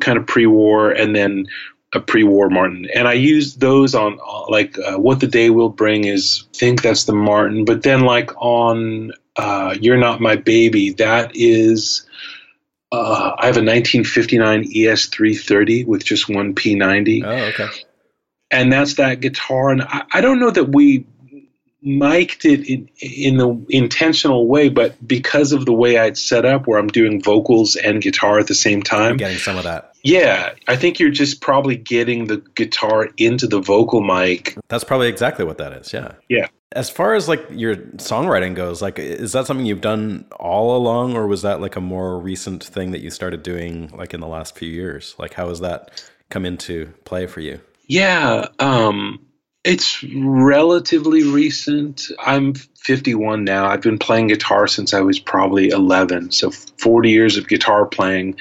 [0.00, 1.46] kind of pre-war, and then
[1.92, 2.86] a pre-war Martin.
[2.94, 6.82] And I used those on like uh, what the day will bring is I think
[6.82, 12.06] that's the Martin, but then like on uh, You're Not My Baby, that is.
[12.90, 17.24] Uh, I have a 1959 ES330 with just one P90.
[17.24, 17.68] Oh, okay.
[18.50, 19.70] And that's that guitar.
[19.70, 21.06] And I, I don't know that we
[21.82, 26.66] mic'd it in in the intentional way, but because of the way I'd set up,
[26.66, 29.92] where I'm doing vocals and guitar at the same time, getting some of that.
[30.02, 34.56] Yeah, I think you're just probably getting the guitar into the vocal mic.
[34.68, 35.92] That's probably exactly what that is.
[35.92, 36.12] Yeah.
[36.28, 36.48] Yeah.
[36.72, 41.16] As far as like your songwriting goes, like is that something you've done all along,
[41.16, 44.26] or was that like a more recent thing that you started doing like in the
[44.26, 45.14] last few years?
[45.18, 47.60] Like how has that come into play for you?
[47.86, 48.48] Yeah.
[48.58, 49.20] Um,
[49.64, 52.10] it's relatively recent.
[52.18, 53.66] I'm 51 now.
[53.66, 58.36] I've been playing guitar since I was probably 11, so 40 years of guitar playing.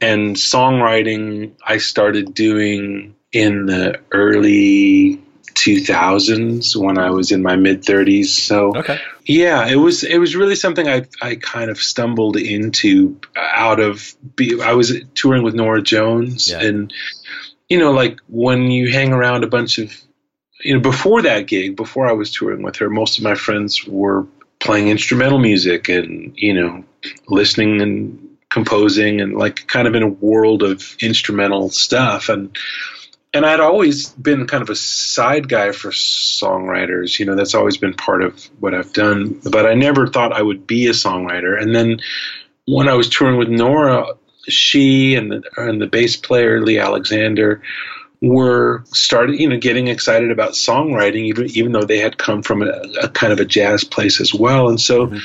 [0.00, 5.22] And songwriting, I started doing in the early
[5.54, 8.26] 2000s when I was in my mid 30s.
[8.26, 8.98] So okay.
[9.24, 14.14] yeah, it was it was really something I I kind of stumbled into out of
[14.62, 16.60] I was touring with Norah Jones yeah.
[16.60, 16.92] and
[17.68, 19.94] you know like when you hang around a bunch of
[20.62, 23.86] you know, before that gig, before I was touring with her, most of my friends
[23.86, 24.26] were
[24.60, 26.84] playing instrumental music and, you know,
[27.28, 32.28] listening and composing and like kind of in a world of instrumental stuff.
[32.28, 32.56] And,
[33.34, 37.18] and I'd always been kind of a side guy for songwriters.
[37.18, 39.40] You know, that's always been part of what I've done.
[39.50, 41.60] But I never thought I would be a songwriter.
[41.60, 42.00] And then
[42.66, 44.14] when I was touring with Norah,
[44.48, 47.62] she and the, and the bass player, Lee Alexander,
[48.22, 52.62] were started, you know, getting excited about songwriting, even even though they had come from
[52.62, 52.70] a,
[53.02, 54.68] a kind of a jazz place as well.
[54.68, 55.18] And so, mm-hmm.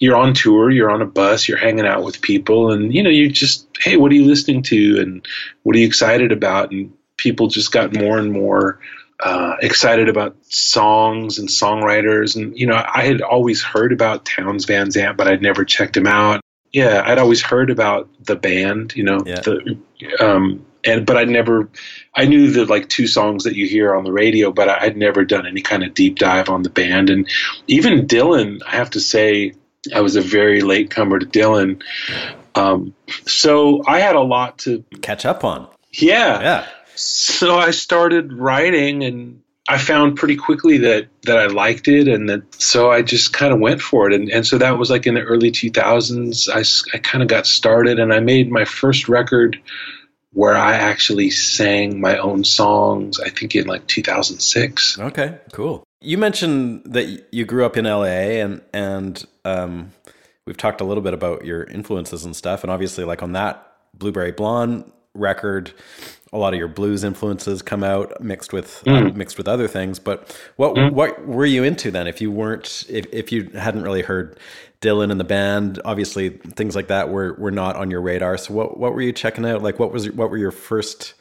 [0.00, 3.10] you're on tour, you're on a bus, you're hanging out with people, and you know,
[3.10, 5.26] you just, hey, what are you listening to, and
[5.62, 6.72] what are you excited about?
[6.72, 8.80] And people just got more and more
[9.20, 12.34] uh, excited about songs and songwriters.
[12.34, 15.96] And you know, I had always heard about Townes Van Zandt, but I'd never checked
[15.96, 16.40] him out.
[16.72, 18.96] Yeah, I'd always heard about the band.
[18.96, 19.40] You know, yeah.
[19.40, 19.78] the
[20.18, 21.68] um, and but I never,
[22.14, 25.24] I knew the like two songs that you hear on the radio, but I'd never
[25.24, 27.10] done any kind of deep dive on the band.
[27.10, 27.28] And
[27.66, 29.54] even Dylan, I have to say,
[29.94, 31.82] I was a very late comer to Dylan,
[32.56, 32.94] um,
[33.26, 35.68] so I had a lot to catch up on.
[35.92, 36.66] Yeah, yeah.
[36.94, 42.28] So I started writing, and I found pretty quickly that that I liked it, and
[42.30, 45.06] that so I just kind of went for it, and and so that was like
[45.06, 46.48] in the early 2000s.
[46.48, 49.60] I I kind of got started, and I made my first record
[50.36, 54.98] where I actually sang my own songs, I think in like 2006.
[54.98, 55.82] Okay, cool.
[56.02, 59.92] You mentioned that you grew up in LA and and um,
[60.44, 63.66] we've talked a little bit about your influences and stuff and obviously like on that
[63.94, 65.72] Blueberry Blonde record
[66.34, 69.10] a lot of your blues influences come out mixed with mm.
[69.10, 70.92] uh, mixed with other things but what mm.
[70.92, 74.38] what were you into then if you weren't if, if you hadn't really heard
[74.80, 75.80] Dylan and the band.
[75.84, 78.36] Obviously, things like that were were not on your radar.
[78.36, 79.62] So what what were you checking out?
[79.62, 81.14] Like what was what were your first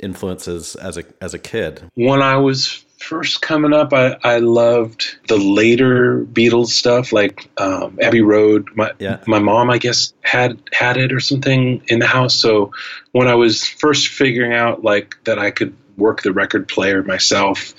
[0.00, 1.82] influences as a as a kid?
[1.94, 7.98] When I was first coming up, I, I loved the later Beatles stuff, like um,
[8.02, 8.68] Abbey Road.
[8.74, 9.18] My Yeah.
[9.26, 12.34] my mom, I guess, had had it or something in the house.
[12.34, 12.72] So
[13.12, 17.74] when I was first figuring out like that, I could work the record player myself.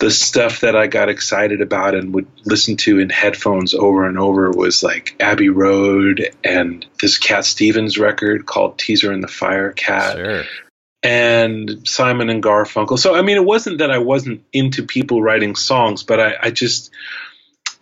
[0.00, 4.18] The stuff that I got excited about and would listen to in headphones over and
[4.18, 10.14] over was like Abbey Road and this Cat Stevens record called Teaser and the Firecat
[10.14, 10.44] Sure.
[11.02, 12.98] and Simon and Garfunkel.
[12.98, 16.50] So I mean, it wasn't that I wasn't into people writing songs, but I, I
[16.50, 16.92] just,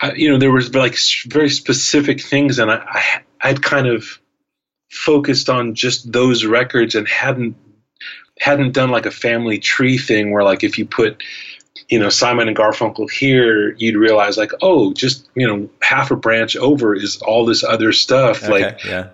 [0.00, 4.20] I, you know, there was like very specific things, and I, I, I'd kind of
[4.90, 7.56] focused on just those records and hadn't
[8.40, 11.22] hadn't done like a family tree thing where like if you put
[11.88, 16.16] you know Simon and Garfunkel here, you'd realize like oh, just you know half a
[16.16, 18.52] branch over is all this other stuff Okay.
[18.52, 19.08] like yeah.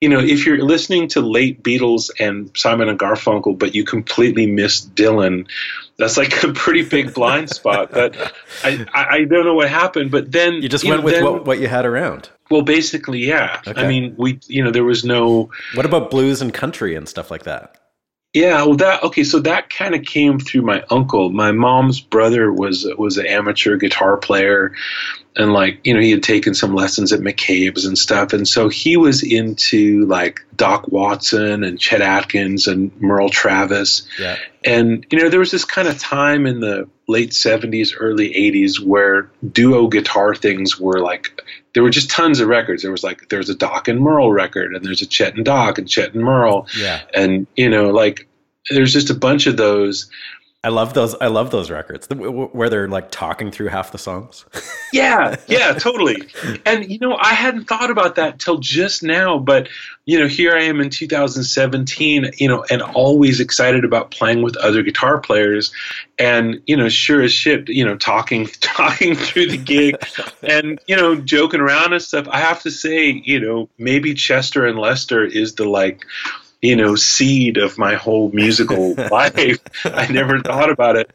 [0.00, 4.46] you know, if you're listening to late Beatles and Simon and Garfunkel, but you completely
[4.46, 5.46] miss Dylan,
[5.98, 7.90] that's like a pretty big blind spot.
[7.92, 8.16] But
[8.64, 10.10] I, I, don't know what happened.
[10.10, 12.30] But then You just know, went with then- what, what you had around.
[12.50, 13.62] Well, basically, yeah.
[13.66, 13.80] Okay.
[13.80, 15.50] I mean, we, you know, there was no.
[15.74, 17.78] What about blues and country and stuff like that?
[18.34, 19.24] Yeah, well, that okay.
[19.24, 21.30] So that kind of came through my uncle.
[21.30, 24.72] My mom's brother was was an amateur guitar player,
[25.36, 28.70] and like you know he had taken some lessons at McCabe's and stuff, and so
[28.70, 34.38] he was into like Doc Watson and Chet Atkins and Merle Travis, Yeah.
[34.64, 38.80] and you know there was this kind of time in the late 70s early 80s
[38.80, 41.42] where duo guitar things were like
[41.74, 44.74] there were just tons of records there was like there's a doc and merle record
[44.74, 47.00] and there's a chet and doc and chet and merle Yeah.
[47.14, 48.28] and you know like
[48.70, 50.10] there's just a bunch of those
[50.64, 51.14] I love those.
[51.20, 54.44] I love those records the- w- w- where they're like talking through half the songs.
[54.92, 56.16] yeah yeah totally
[56.66, 59.66] and you know i hadn't thought about that till just now but
[60.04, 64.54] you know here i am in 2017 you know and always excited about playing with
[64.58, 65.72] other guitar players
[66.18, 69.96] and you know sure as shit you know talking talking through the gig
[70.42, 74.66] and you know joking around and stuff i have to say you know maybe chester
[74.66, 76.04] and lester is the like
[76.62, 81.10] you know seed of my whole musical life i never thought about it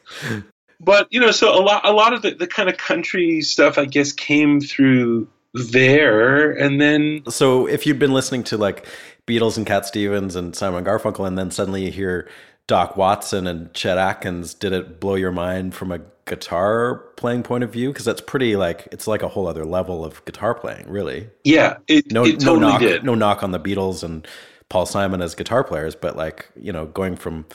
[0.80, 3.78] but you know so a lot a lot of the, the kind of country stuff
[3.78, 8.86] i guess came through there and then so if you'd been listening to like
[9.28, 12.28] Beatles and Cat Stevens and Simon Garfunkel, and then suddenly you hear
[12.66, 17.62] Doc Watson and Chet Atkins, did it blow your mind from a guitar playing point
[17.62, 17.90] of view?
[17.90, 21.28] Because that's pretty like it's like a whole other level of guitar playing, really.
[21.44, 24.26] yeah it, No, it no knock, did no knock on the Beatles and
[24.68, 27.46] Paul Simon as guitar players, but like you know, going from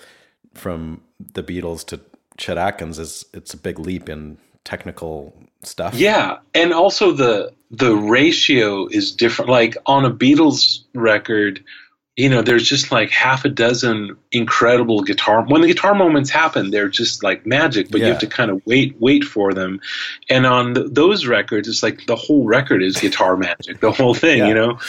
[0.53, 1.01] from
[1.33, 1.99] the Beatles to
[2.37, 5.93] Chet Atkins is it's a big leap in technical stuff.
[5.93, 11.63] yeah and also the the ratio is different like on a beatles record
[12.15, 16.69] you know there's just like half a dozen incredible guitar when the guitar moments happen
[16.71, 19.79] they're just like magic but you have to kind of wait wait for them
[20.29, 24.13] and on th those records it's like the whole record is guitar magic the whole
[24.13, 24.47] thing Yeah.
[24.47, 24.79] you know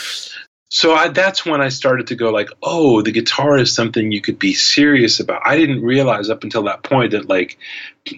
[0.69, 4.21] so I, that's when I started to go like, oh, the guitar is something you
[4.21, 5.41] could be serious about.
[5.45, 7.57] I didn't realize up until that point that like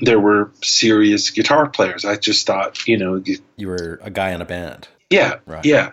[0.02, 2.06] there were serious guitar players.
[2.06, 3.22] I just thought, you know,
[3.58, 4.88] you were a guy in a band.
[5.10, 5.66] yeah, Right.
[5.66, 5.92] yeah.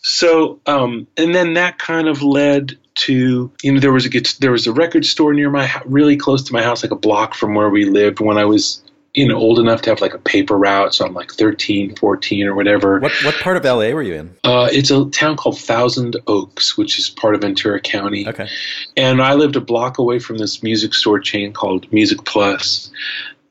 [0.00, 4.52] So, um, and then that kind of led to, you know, there was a there
[4.52, 7.54] was a record store near my really close to my house, like a block from
[7.54, 8.82] where we lived when I was,
[9.14, 10.94] you know, old enough to have like a paper route.
[10.94, 13.00] So I'm like 13, 14 or whatever.
[13.00, 14.34] What what part of LA were you in?
[14.44, 18.28] Uh, it's a town called Thousand Oaks, which is part of Ventura County.
[18.28, 18.48] Okay.
[18.96, 22.90] And I lived a block away from this music store chain called Music Plus.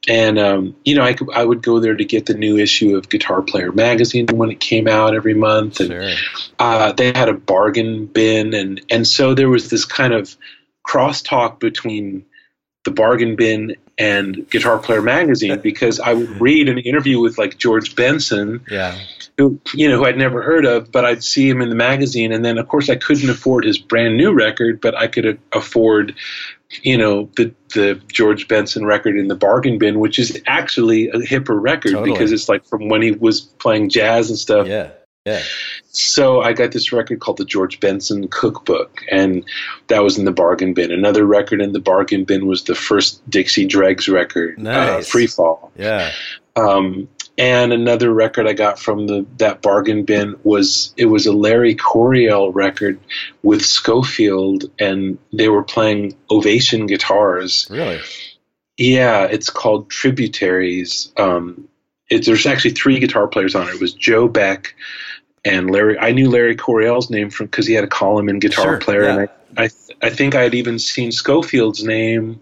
[0.08, 2.96] And um, you know, I could, I would go there to get the new issue
[2.96, 6.10] of Guitar Player magazine when it came out every month, and Sure.
[6.60, 10.34] uh, they had a bargain bin, and and so there was this kind of
[10.88, 12.26] crosstalk between
[12.86, 17.58] the bargain bin and Guitar Player magazine because I would read an interview with like
[17.58, 18.98] George Benson, Yeah.
[19.38, 22.32] who you know who I'd never heard of, but I'd see him in the magazine,
[22.32, 25.38] and then of course I couldn't afford his brand new record, but I could a-
[25.52, 26.14] afford,
[26.84, 31.18] you know, the the George Benson record in the bargain bin, which is actually a
[31.18, 32.12] hipper record Totally.
[32.12, 34.68] because it's like from when he was playing jazz and stuff.
[34.68, 34.90] Yeah.
[35.28, 35.42] Yeah.
[35.90, 39.44] So I got this record called the George Benson Cookbook, and
[39.88, 40.90] that was in the bargain bin.
[40.90, 45.70] Another record in the bargain bin was the first Dixie Dregs record, uh, Free Fall.
[45.76, 46.14] Yeah.
[46.56, 51.34] Um, and another record I got from the that bargain bin was it was a
[51.34, 52.98] Larry Coryell record
[53.44, 57.68] with Scofield, and they were playing Ovation guitars.
[57.70, 58.00] Really.
[58.78, 61.12] Yeah, it's called Tributaries.
[61.18, 61.68] Um,
[62.10, 63.76] it, there's actually three guitar players on it.
[63.76, 64.74] It was Joe Beck
[65.48, 65.98] and Larry.
[65.98, 69.04] I knew Larry Coryell's name from because he had a column in Guitar Sure, Player,
[69.04, 69.18] yeah.
[69.18, 69.70] and I, I
[70.02, 72.42] I think I had even seen Scofield's name.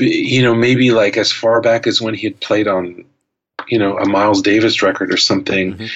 [0.00, 3.04] You know, maybe like as far back as when he had played on,
[3.68, 5.76] you know, a Miles Davis record or something.
[5.76, 5.90] Mhm.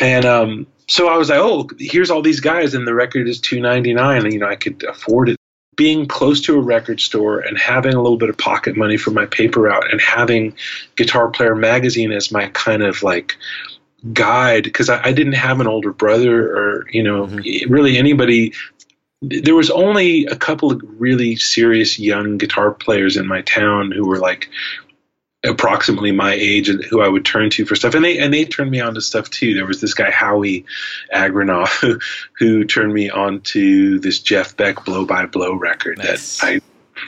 [0.00, 3.40] And um, so I was like, oh, here's all these guys, and the record is
[3.40, 5.36] two ninety nine, and you know, I could afford it.
[5.74, 9.10] Being close to a record store and having a little bit of pocket money for
[9.10, 10.54] my paper route, and having
[10.96, 13.36] Guitar Player magazine as my kind of like
[14.12, 17.72] guide, because I, I didn't have an older brother or you know, mm-hmm.
[17.72, 18.54] really anybody.
[19.20, 24.06] There was only a couple of really serious young guitar players in my town who
[24.06, 24.48] were like
[25.44, 27.94] approximately my age and who I would turn to for stuff.
[27.94, 29.54] And they and they turned me on to stuff too.
[29.54, 30.64] There was this guy Howie
[31.12, 31.98] Agranoff who,
[32.38, 36.38] who turned me on to this Jeff Beck blow by blow record Nice.
[36.38, 36.60] that I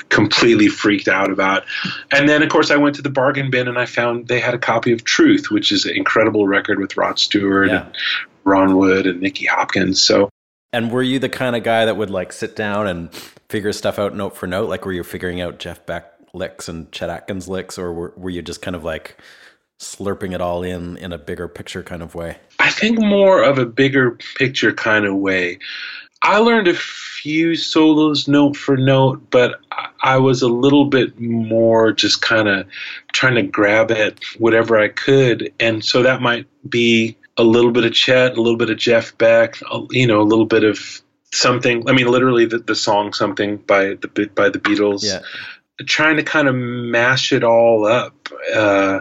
[0.09, 1.64] completely freaked out about.
[2.12, 4.55] And then of course I went to the bargain bin and I found they had
[4.55, 7.85] a copy of Truth, which is an incredible record with Rod Stewart Yeah.
[7.87, 7.97] and
[8.45, 10.01] Ron Wood and Nicky Hopkins.
[10.01, 10.28] So
[10.72, 13.12] And were you the kind of guy that would like sit down and
[13.49, 14.68] figure stuff out note for note?
[14.68, 18.30] Like were you figuring out Jeff Beck licks and Chet Atkins licks, or were, were
[18.30, 19.16] you just kind of like
[19.80, 22.39] slurping it all in in a bigger picture kind of way?
[22.59, 25.59] I think more of a bigger picture kind of way.
[26.22, 26.74] I learned a
[27.25, 29.59] few solos note for note, but
[30.03, 32.66] I- was a little bit more just kind of
[33.14, 35.51] trying to grab at whatever I could.
[35.59, 39.16] And so that might be a little bit of Chet, a little bit of Jeff
[39.16, 39.59] Beck,
[39.91, 40.79] you know, a little bit of
[41.33, 41.89] something.
[41.89, 45.20] I mean, literally the, the song "Something" by the by the Beatles Yeah.
[45.87, 48.29] trying to kind of mash it all up.
[48.55, 49.01] Uh,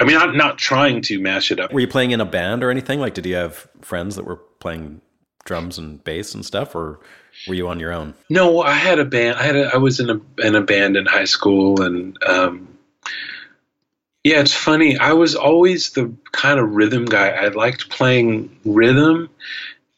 [0.00, 1.72] I mean, I'm not trying to mash it up.
[1.72, 2.98] Were you playing in a band or anything?
[2.98, 5.02] Like, did you have friends that were playing
[5.44, 6.98] drums and bass and stuff, or
[7.46, 8.14] were you on your own?
[8.28, 9.38] No, I had a band.
[9.38, 12.78] I had a, I was in a in a band in high school, and um,
[14.22, 14.98] yeah, it's funny.
[14.98, 17.28] I was always the kind of rhythm guy.
[17.30, 19.30] I liked playing rhythm,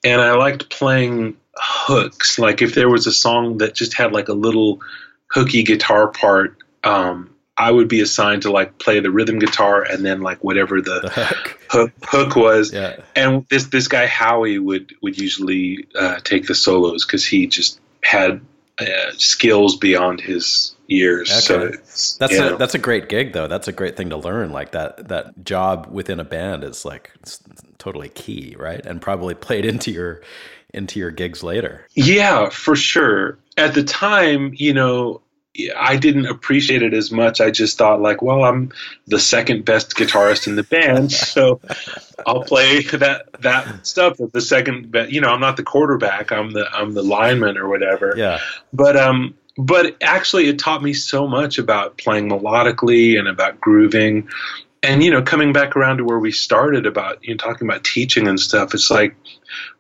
[0.05, 2.39] and I liked playing hooks.
[2.39, 4.81] Like if there was a song that just had like a little
[5.27, 10.05] hooky guitar part, um, I would be assigned to like play the rhythm guitar, and
[10.05, 11.59] then like whatever The the hook.
[11.71, 12.73] hook, hook was.
[12.73, 12.97] Yeah.
[13.15, 17.79] and this this guy Howie would would usually uh, take the solos because he just
[18.03, 18.41] had
[18.79, 18.85] uh,
[19.19, 21.51] skills beyond his years.
[21.51, 21.75] Okay.
[21.77, 22.57] it's, That's a know.
[22.57, 23.49] that's a great gig though.
[23.49, 24.51] That's a great thing to learn.
[24.51, 27.41] Like that that job within a band is like it's
[27.79, 28.85] totally key, right?
[28.85, 30.23] And probably played into your
[30.73, 31.87] into your gigs later.
[31.93, 33.39] yeah, for sure.
[33.59, 35.21] At the time, you know.
[35.77, 37.41] I didn't appreciate it as much.
[37.41, 38.73] I just thought like, well, I'm
[39.07, 41.61] the second best guitarist in the band, so
[42.27, 44.17] I'll play that that stuff.
[44.19, 46.33] The second, best, you know, I'm not the quarterback.
[46.33, 48.15] I'm the I'm the lineman or whatever.
[48.17, 48.41] Yeah.
[48.73, 54.29] but um but actually it taught me so much about playing melodically and about grooving
[54.83, 57.85] and you know coming back around to where we started about you know talking about
[57.85, 59.15] teaching and stuff it's like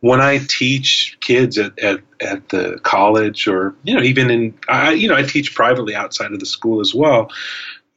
[0.00, 4.92] when i teach kids at, at, at the college or you know even in i
[4.92, 7.30] you know i teach privately outside of the school as well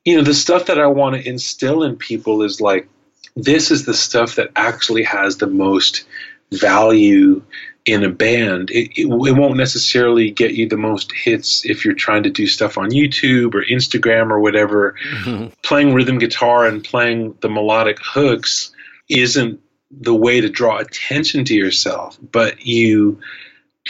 [0.03, 2.88] you know the stuff that i want to instill in people is like
[3.36, 6.06] this is the stuff that actually has the most
[6.51, 7.41] value
[7.86, 8.72] in a band.
[8.72, 12.48] It, it, it won't necessarily get you the most hits if you're trying to do
[12.48, 14.96] stuff on YouTube or Instagram or whatever.
[15.62, 18.72] Playing rhythm guitar and playing the melodic hooks
[19.08, 19.60] isn't
[19.92, 23.20] the way to draw attention to yourself, but you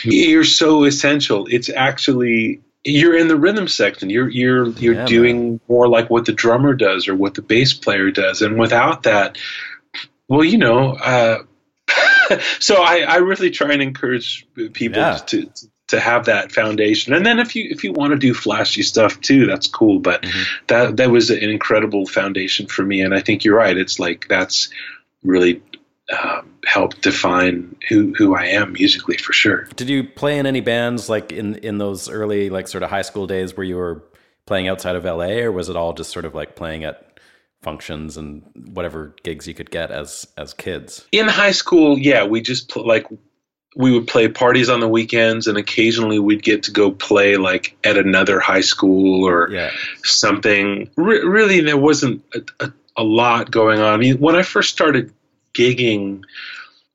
[0.03, 1.47] you're so essential.
[1.49, 4.09] It's actually you're in the rhythm section.
[4.09, 7.73] You're you're you're Yeah, doing more like what the drummer does or what the bass
[7.73, 9.37] player does, and without that,
[10.27, 10.95] well, you know.
[10.95, 11.43] Uh,
[12.59, 15.17] so I, I really try and encourage people Yeah.
[15.27, 15.49] to
[15.87, 17.13] to have that foundation.
[17.13, 19.99] And then if you if you want to do flashy stuff too, that's cool.
[19.99, 20.43] But Mm-hmm.
[20.67, 23.01] that that was an incredible foundation for me.
[23.01, 23.77] And I think you're right.
[23.77, 24.69] It's like that's
[25.23, 25.61] really
[26.11, 29.63] um, helped define who who I am musically for sure.
[29.75, 33.01] Did you play in any bands like in in those early like sort of high
[33.03, 34.03] school days where you were
[34.47, 37.14] playing outside of LA or was it all just sort of like playing at
[37.65, 38.41] functions and
[38.73, 41.05] whatever gigs you could get as as kids?
[41.11, 43.05] In high school, yeah, we just pl- like
[43.75, 47.75] we would play parties on the weekends, and occasionally we'd get to go play like
[47.83, 49.71] at another high school or Yeah.
[50.03, 50.89] something.
[50.95, 53.93] Re- really, there wasn't a, a, a lot going on.
[53.93, 55.11] I mean, when I first started
[55.53, 56.23] gigging,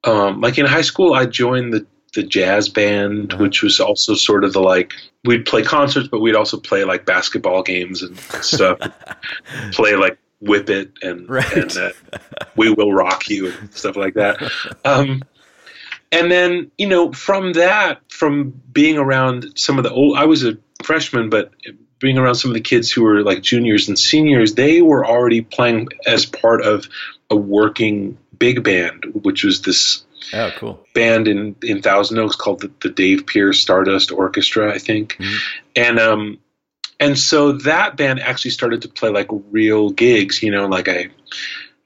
[0.04, 3.42] um, like in high school, I joined the the jazz band, Uh-huh.
[3.44, 4.94] which was also sort of the like
[5.24, 8.78] we'd play concerts, but we'd also play like basketball games and stuff.
[9.72, 11.53] play like Whip It and Right.
[11.53, 11.91] and uh,
[12.57, 14.51] We Will Rock You and stuff like that.
[14.84, 15.22] Um,
[16.12, 20.45] and then you know from that, from being around some of the old, I was
[20.45, 21.53] a freshman, but
[21.99, 25.43] being around some of the kids who were like juniors and seniors, they were already
[25.43, 26.86] playing as part of
[27.28, 30.86] a working Big Band, which was this Oh, cool.
[30.95, 35.36] band in in Thousand Oaks called the, the Dave Pierce Stardust Orchestra, I think, Mhm.
[35.76, 36.38] and um,
[37.01, 40.42] and so that band actually started to play like real gigs.
[40.42, 41.11] You know, like I.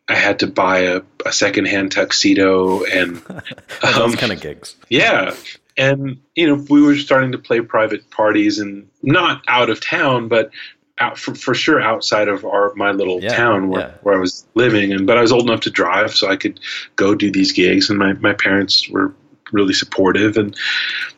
[0.06, 3.16] I had to buy a, a secondhand tuxedo and
[3.82, 4.76] Those Um, kind of gigs.
[4.90, 5.34] yeah.
[5.78, 10.28] And, you know, we were starting to play private parties and not out of town,
[10.28, 10.50] but
[10.98, 13.94] out for, for sure outside of our my little Yeah, town where, yeah.
[14.02, 14.92] where I was living.
[14.92, 16.60] And but I was old enough to drive so I could
[16.96, 19.14] go do these gigs and my, my parents were
[19.52, 20.54] really supportive and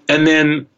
[0.09, 0.69] and then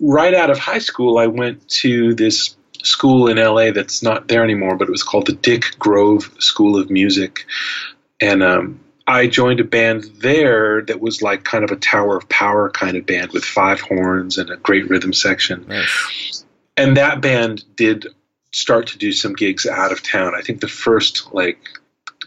[0.00, 4.44] right out of high school I went to this school in LA that's not there
[4.44, 7.46] anymore, but it was called the Dick Grove School of Music.
[8.20, 12.28] And um, I joined a band there that was like kind of a Tower of
[12.28, 15.66] Power kind of band with five horns and a great rhythm section.
[15.68, 16.44] Nice.
[16.76, 18.06] And that band did
[18.52, 20.34] start to do some gigs out of town.
[20.34, 21.58] I think the first like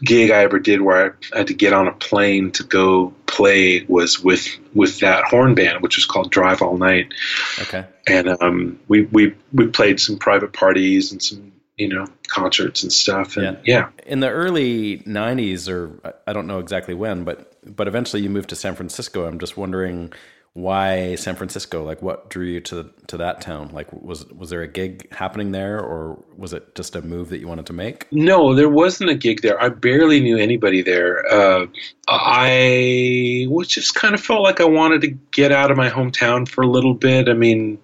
[0.04, 3.84] gig I ever did where I had to get on a plane to go play
[3.88, 7.12] was with with that horn band, which was called Drive All Night
[7.60, 7.84] Okay.
[8.06, 12.92] and um, we we we played some private parties and some you know concerts and
[12.92, 17.52] stuff and yeah, In the early '90s, or I- I don't know exactly when, but
[17.76, 19.26] but eventually you moved to San Francisco.
[19.26, 20.12] I'm just wondering
[20.56, 21.84] why San Francisco?
[21.84, 23.70] Like, what drew you to to that town?
[23.72, 27.38] Like, was was there a gig happening there, or was it just a move that
[27.38, 28.06] you wanted to make?
[28.26, 31.66] no there wasn't a gig there i barely knew anybody there uh,
[32.08, 36.48] i was just kind of felt like i wanted to get out of my hometown
[36.48, 37.78] for a little bit i mean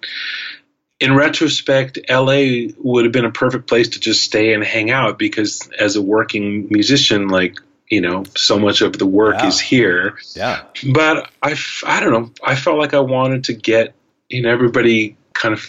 [0.99, 2.41] in retrospect la
[2.77, 6.01] would have been a perfect place to just stay and hang out because as a
[6.01, 7.57] working musician like
[7.93, 9.47] you know so much of the work Yeah.
[9.47, 10.63] is here Yeah.
[10.93, 12.31] but I, I don't know.
[12.43, 13.93] I felt like I wanted to get,
[14.29, 15.61] you know, everybody kind of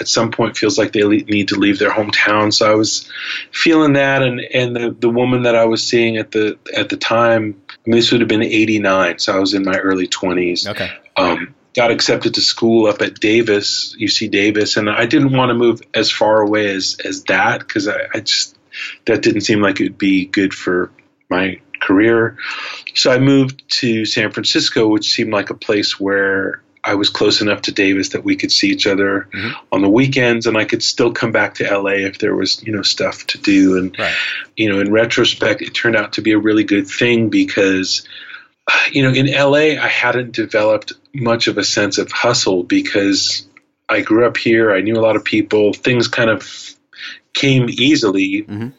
[0.00, 2.52] at some point feels like they le- need to leave their hometown.
[2.52, 3.10] So I was
[3.52, 6.96] feeling that, and and the the woman that I was seeing at the at the
[6.96, 10.68] time, I mean, this would have been '89, so I was in my early 20s.
[10.68, 10.90] Okay.
[11.16, 15.54] Um, got accepted to school up at Davis, UC Davis, and I didn't want to
[15.54, 18.56] move as far away as as that because I, I just
[19.06, 20.92] that didn't seem like it would be good for
[21.34, 22.36] my career.
[22.94, 27.40] So I moved to San Francisco, which seemed like a place where I was close
[27.40, 29.52] enough to Davis that we could see each other Mhm.
[29.72, 32.72] on the weekends, and I could still come back to LA if there was, you
[32.72, 33.76] know, stuff to do.
[33.78, 34.14] And Right.
[34.56, 38.06] you know, in retrospect, it turned out to be a really good thing because,
[38.92, 43.46] you know, in LA, I hadn't developed much of a sense of hustle because
[43.88, 44.72] I grew up here.
[44.72, 45.72] I knew a lot of people.
[45.72, 46.40] Things kind of
[47.32, 48.72] came easily, Mhm.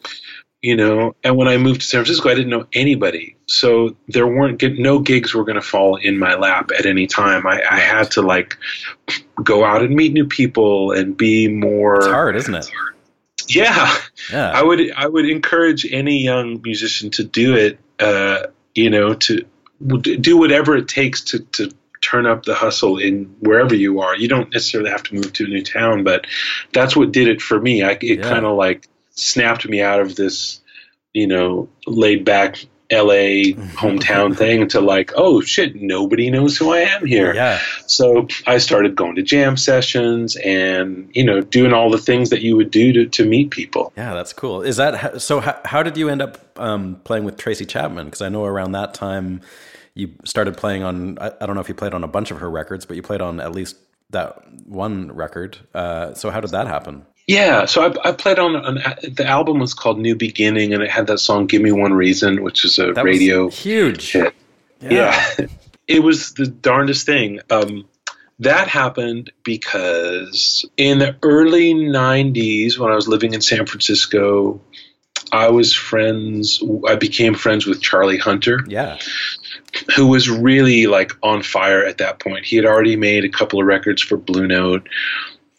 [0.66, 1.14] You know.
[1.22, 4.98] And when I moved to San Francisco, I didn't know anybody, so there weren't no
[4.98, 7.46] gigs were going to fall in my lap at any time.
[7.46, 8.56] I, I had to like
[9.44, 11.96] go out and meet new people and be more.
[11.98, 12.68] It's hard, isn't it?
[13.46, 13.96] Yeah.
[14.32, 14.50] Yeah.
[14.50, 17.78] I would I would encourage any young musician to do it.
[18.00, 19.46] Uh, you know, to
[19.86, 21.70] do whatever it takes to to
[22.02, 24.16] turn up the hustle in wherever you are.
[24.16, 26.26] You don't necessarily have to move to a new town, but
[26.72, 27.82] that's what did it for me.
[27.82, 28.28] I, it Yeah.
[28.28, 30.60] kind of like snapped me out of this,
[31.12, 36.80] you know, laid back LA hometown thing to like, oh shit, nobody knows who I
[36.80, 37.34] am here.
[37.34, 37.60] yeah.
[37.86, 42.42] So I started going to jam sessions and you know doing all the things that
[42.42, 43.92] you would do to, to meet people.
[43.96, 44.62] Yeah, that's cool.
[44.62, 45.40] Is that so?
[45.40, 48.06] How, how did you end up um, playing with Tracy Chapman?
[48.06, 49.40] Because I know around that time
[49.94, 51.18] you started playing on.
[51.18, 53.02] I, I don't know if you played on a bunch of her records, but you
[53.02, 53.76] played on at least
[54.10, 55.58] that one record.
[55.74, 57.04] Uh, so how did that happen?
[57.26, 58.76] Yeah, so I, I played on an,
[59.12, 62.42] the album was called New Beginning, and it had that song "Give Me One Reason,"
[62.42, 64.12] which is a That radio huge.
[64.12, 64.32] hit.
[64.80, 65.28] Yeah,
[65.88, 67.40] it was the darndest thing.
[67.50, 67.86] Um,
[68.38, 74.60] that happened because in the early '90s, when I was living in San Francisco,
[75.32, 76.62] I was friends.
[76.86, 78.98] I became friends with Charlie Hunter, yeah.
[79.96, 82.44] who was really like on fire at that point.
[82.44, 84.88] He had already made a couple of records for Blue Note,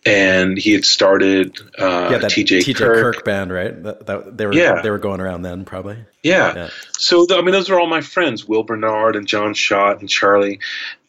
[0.08, 3.16] and he had started uh, yeah, that TJ, TJ Kirk.
[3.16, 3.26] Kirk.
[3.26, 3.84] band, right?
[3.84, 4.82] That, that, they were Yeah.
[4.82, 5.98] they were going around then, probably.
[6.24, 6.54] Yeah.
[6.56, 6.70] Yeah.
[6.98, 10.10] So th- I mean, those are all my friends: Will Bernard and John Schott and
[10.10, 10.60] Charlie.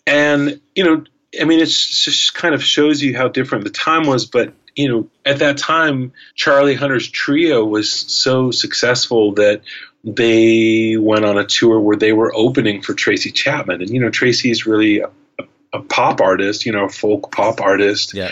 [0.07, 1.05] And you know,
[1.40, 4.26] I mean, it just kind of shows you how different the time was.
[4.26, 9.62] But you know, at that time, Charlie Hunter's trio was so successful that
[10.05, 13.82] they went on a tour where they were opening for Tracy Chapman.
[13.82, 15.44] And you know, Tracy's really a, a,
[15.74, 18.30] a pop artist, you know, a folk pop artist Yeah.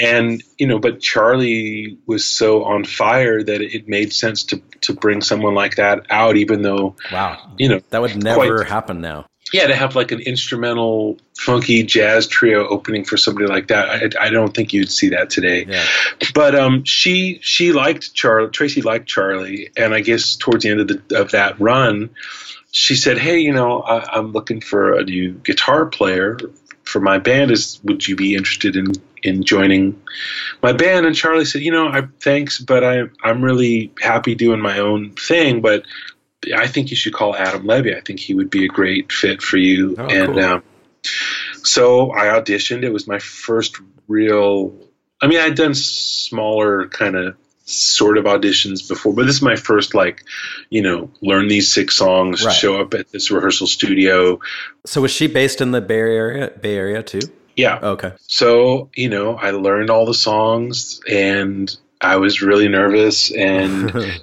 [0.00, 4.92] And you know but charlie was so on fire that it made sense to to
[4.94, 7.38] bring someone like that out even though Wow.
[7.58, 8.68] you know That would never Quite.
[8.68, 9.26] happen now.
[9.52, 14.26] yeah to have like an instrumental funky jazz trio opening for somebody like that i,
[14.26, 15.84] I don't think you'd see that today Yeah.
[16.34, 20.80] but um she she liked charlie tracy liked charlie and i guess towards the end
[20.80, 22.10] of the of that run
[22.72, 26.38] she said, "Hey, you know, I, I'm looking for a new guitar player
[26.84, 27.50] for my band.
[27.50, 28.92] Is would you be interested in
[29.22, 30.00] in joining
[30.62, 34.60] my band?" And Charlie said, "You know, I thanks, but I I'm really happy doing
[34.60, 35.84] my own thing, but."
[36.56, 37.94] I think you should call Adam Levy.
[37.94, 39.94] I think he would be a great fit for you.
[39.98, 40.40] Oh, and cool.
[40.42, 40.62] um,
[41.62, 42.82] so I auditioned.
[42.82, 43.76] It was my first
[44.08, 44.74] real.
[45.20, 49.56] I mean, I'd done smaller kind of sort of auditions before, but this is my
[49.56, 50.24] first like,
[50.70, 52.54] you know, learn these six songs, Right.
[52.54, 54.40] show up at this rehearsal studio.
[54.86, 56.50] So was she based in the Bay Area?
[56.58, 57.20] Bay Area too?
[57.60, 57.78] Yeah.
[57.82, 58.12] Okay.
[58.26, 63.92] So, you know, I learned all the songs and I was really nervous and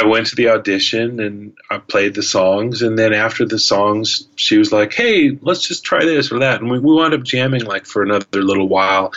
[0.00, 4.28] I went to the audition and I played the songs and then after the songs
[4.36, 7.22] she was like, Hey, let's just try this or that and we, we wound up
[7.22, 9.12] jamming like for another little while.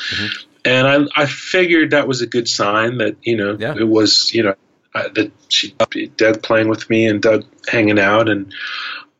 [0.65, 3.75] And I I figured that was a good sign that, you know, Yeah.
[3.77, 4.55] it was, you know,
[4.95, 5.73] uh, that she
[6.17, 8.53] dug playing with me and dug hanging out and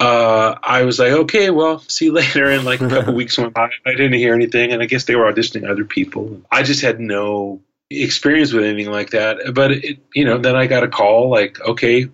[0.04, 2.50] uh, I was like, okay, well, see you later.
[2.50, 5.16] And like a couple weeks went by, I didn't hear anything, and I guess they
[5.16, 6.42] were auditioning other people.
[6.52, 9.54] I just had no experience with anything like that.
[9.54, 12.10] But it, you know, then I got a call like, okay,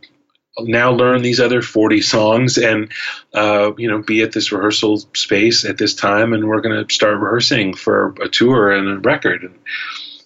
[0.60, 2.92] now learn these other 40 songs and
[3.34, 6.94] uh, you know be at this rehearsal space at this time and we're going to
[6.94, 9.58] start rehearsing for a tour and a record and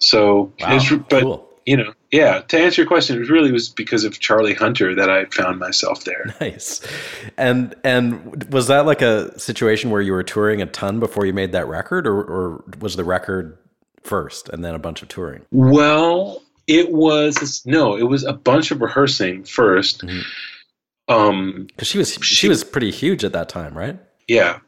[0.00, 1.48] so Wow, it's, but cool.
[1.66, 5.08] You know yeah to answer your question it really was because of charlie hunter that
[5.10, 6.80] i found myself there Nice.
[7.38, 11.32] And and was that like a situation where you were touring a ton before you
[11.32, 13.56] made that record, or or was the record
[14.02, 15.42] first and then a bunch of touring?
[15.50, 20.22] Well, it was no, it was a bunch of rehearsing 1st Mhm.
[21.08, 23.98] Um, Because she was she She- was pretty huge at that time, right?
[24.28, 24.58] yeah.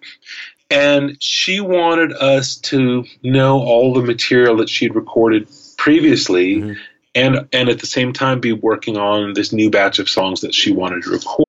[0.71, 5.47] And she wanted us to know all the material that she'd recorded
[5.79, 6.77] previously Mhm.
[7.17, 10.55] And and at the same time be working on this new batch of songs that
[10.55, 11.47] she wanted to record.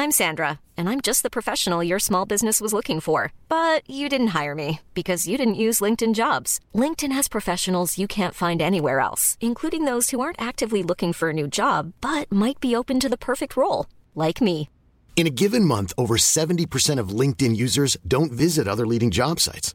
[0.00, 3.32] I'm Sandra, and I'm just the professional your small business was looking for.
[3.48, 6.60] But you didn't hire me because you didn't use LinkedIn jobs.
[6.74, 11.30] LinkedIn has professionals you can't find anywhere else, including those who aren't actively looking for
[11.30, 14.68] a new job but might be open to the perfect role, like me.
[15.16, 19.74] In a given month, over 70% of LinkedIn users don't visit other leading job sites.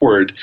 [0.00, 0.36] Word.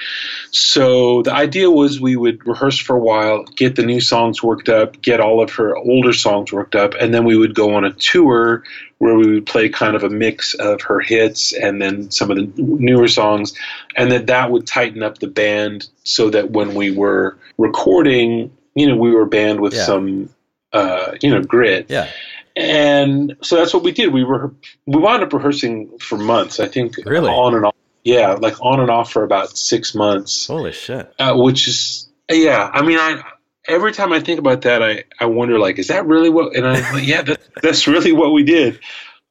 [0.51, 4.67] So the idea was we would rehearse for a while, get the new songs worked
[4.69, 7.85] up, get all of her older songs worked up, and then we would go on
[7.85, 8.63] a tour
[8.97, 12.37] where we would play kind of a mix of her hits and then some of
[12.37, 13.53] the newer songs,
[13.95, 18.87] and that that would tighten up the band so that when we were recording, you
[18.87, 19.85] know, we were a band with Yeah.
[19.85, 20.29] some,
[20.71, 22.07] uh, you know, grit Yeah.
[22.55, 24.11] and so that's what we did.
[24.11, 24.51] We were
[24.87, 26.59] we wound up rehearsing for months.
[26.59, 27.29] I think Really?
[27.29, 27.75] on and off.
[28.03, 31.13] Yeah, like on and off for about six months, Holy shit.
[31.19, 32.69] uh, which is yeah.
[32.71, 33.23] I mean, I
[33.67, 36.55] every time I think about that, I I wonder like, is that really what?
[36.55, 38.79] And I'm like, yeah, that, that's really what we did.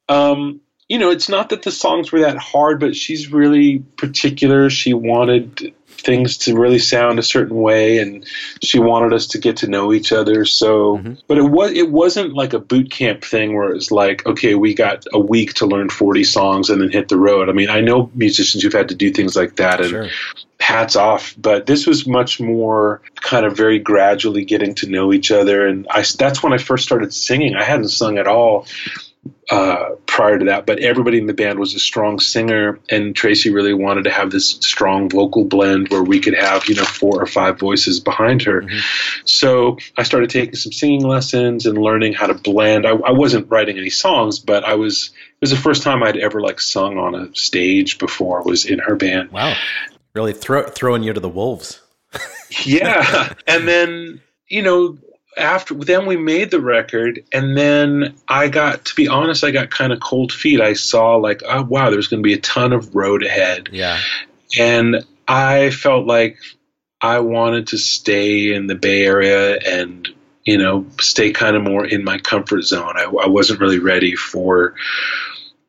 [0.09, 4.69] Um, you know, it's not that the songs were that hard, but she's really particular.
[4.69, 8.25] She wanted things to really sound a certain way, and
[8.61, 10.45] she wanted us to get to know each other.
[10.45, 11.13] So, mm-hmm.
[11.27, 14.73] but it was it wasn't like a boot camp thing where it's like, okay, we
[14.73, 17.49] got a week to learn forty songs and then hit the road.
[17.49, 20.09] I mean, I know musicians who've had to do things like that, and Sure.
[20.59, 21.35] hats off.
[21.37, 25.87] But this was much more kind of very gradually getting to know each other, and
[25.89, 27.55] I that's when I first started singing.
[27.55, 28.65] I hadn't sung at all
[29.49, 33.51] uh, prior to that, but everybody in the band was a strong singer, and Tracy
[33.51, 37.21] really wanted to have this strong vocal blend where we could have you know four
[37.21, 38.65] or five voices behind her.
[39.25, 42.85] So I started taking some singing lessons and learning how to blend.
[42.85, 45.11] I, I wasn't writing any songs, but I was.
[45.13, 48.43] It was the first time I'd ever like sung on a stage before.
[48.43, 49.31] Was in her band.
[49.31, 49.55] Wow.
[50.13, 51.81] Really throw, throwing you to the wolves.
[52.65, 54.97] yeah and then you know
[55.37, 59.69] after then we made the record and then i got to be honest i got
[59.69, 60.61] kind of cold feet.
[60.61, 63.69] I saw like oh wow there's going to be a ton of road ahead.
[63.71, 63.99] Yeah.
[64.59, 66.37] and i felt like
[67.01, 70.07] i wanted to stay in the bay area and
[70.43, 72.93] you know stay kind of more in my comfort zone.
[72.95, 74.75] I, I wasn't really ready for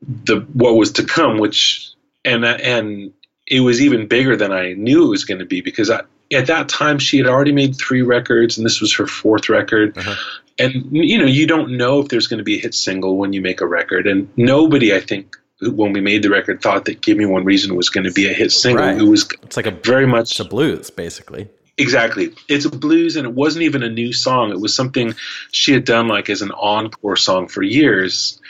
[0.03, 1.91] the what was to come, which
[2.25, 3.13] and and
[3.47, 6.03] it was even bigger than I knew it was going to be because I,
[6.35, 9.97] at that time she had already made three records and this was her fourth record.
[9.97, 10.15] Uh-huh.
[10.59, 13.33] And you know, you don't know if there's going to be a hit single when
[13.33, 17.01] you make a record, and nobody, I think, when we made the record, thought that
[17.01, 18.85] "Give Me One Reason" was going to be a hit single.
[18.85, 18.97] Right.
[18.97, 21.49] It was It's like a very much it's a blues, basically.
[21.77, 22.33] Exactly.
[22.49, 24.53] It's a blues and it wasn't even a new song.
[24.53, 25.15] It was something
[25.51, 28.41] she had done like as an encore song for years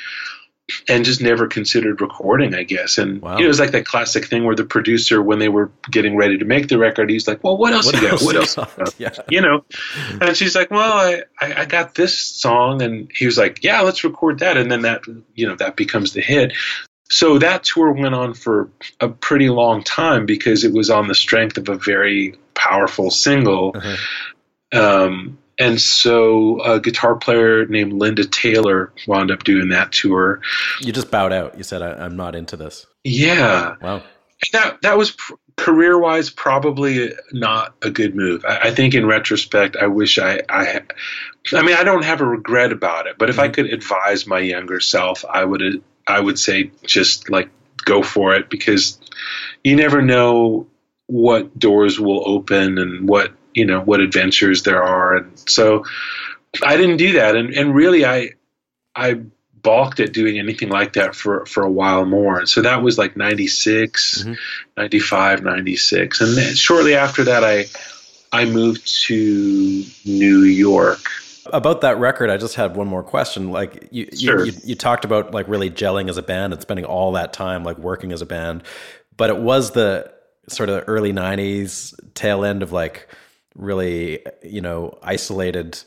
[0.88, 2.96] and just never considered recording, I guess.
[2.98, 3.32] And Wow.
[3.34, 6.16] you know, it was like that classic thing where the producer, when they were getting
[6.16, 8.22] ready to make the record, he's like, Well, what else What you got?
[8.22, 8.54] What you else?
[8.54, 8.94] got?
[8.98, 9.10] Yeah.
[9.28, 9.64] You know?
[10.20, 13.82] And she's like, Well, I, I, I got this song and he was like, Yeah,
[13.82, 15.02] let's record that and then that
[15.34, 16.54] you know, that becomes the hit.
[17.10, 21.14] So that tour went on for a pretty long time because it was on the
[21.14, 23.74] strength of a very powerful single.
[23.76, 23.96] Uh-huh.
[25.06, 30.40] Um, and so a guitar player named Linda Taylor wound up doing that tour.
[30.80, 31.56] You just bowed out.
[31.56, 34.02] You said, I, "I'm not into this." Yeah, Wow.
[34.52, 38.44] that that was pr- career wise probably not a good move.
[38.44, 40.82] I, I think in retrospect, I wish I I.
[41.52, 43.54] I mean, I don't have a regret about it, but if I mm-hmm.
[43.54, 47.50] could advise my younger self, I would I would say just like
[47.84, 48.98] go for it because
[49.62, 50.66] you never know
[51.06, 55.84] what doors will open and what you know what adventures there are, and so
[56.62, 58.30] I didn't do that, and and really I
[58.94, 59.20] I
[59.62, 62.38] balked at doing anything like that for for a while more.
[62.38, 64.36] And so that was like 96, Mhm.
[64.76, 66.20] 95, 96.
[66.20, 67.64] And then shortly after that I
[68.32, 70.98] I moved to New York.
[71.52, 73.52] About that record, I just had one more question.
[73.52, 74.44] Like you, Sure.
[74.44, 77.32] you, you, you talked about like really gelling as a band and spending all that
[77.32, 78.62] time like working as a band,
[79.16, 80.10] but it was the
[80.48, 83.08] sort of early '90s tail end of like
[83.54, 85.78] really you know isolated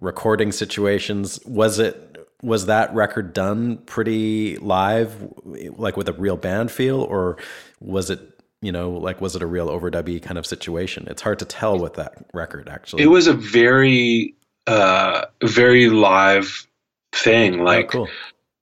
[0.00, 1.40] recording situations.
[1.46, 2.10] Was it
[2.42, 7.38] was that record done pretty live, like with a real band feel, or
[7.80, 8.20] was it
[8.60, 11.06] you know like was it a real overdubby kind of situation?
[11.08, 13.02] It's hard to tell with that record actually.
[13.02, 14.34] It was a very
[14.66, 16.66] uh very live
[17.12, 17.60] thing.
[17.60, 18.08] Oh, Like cool.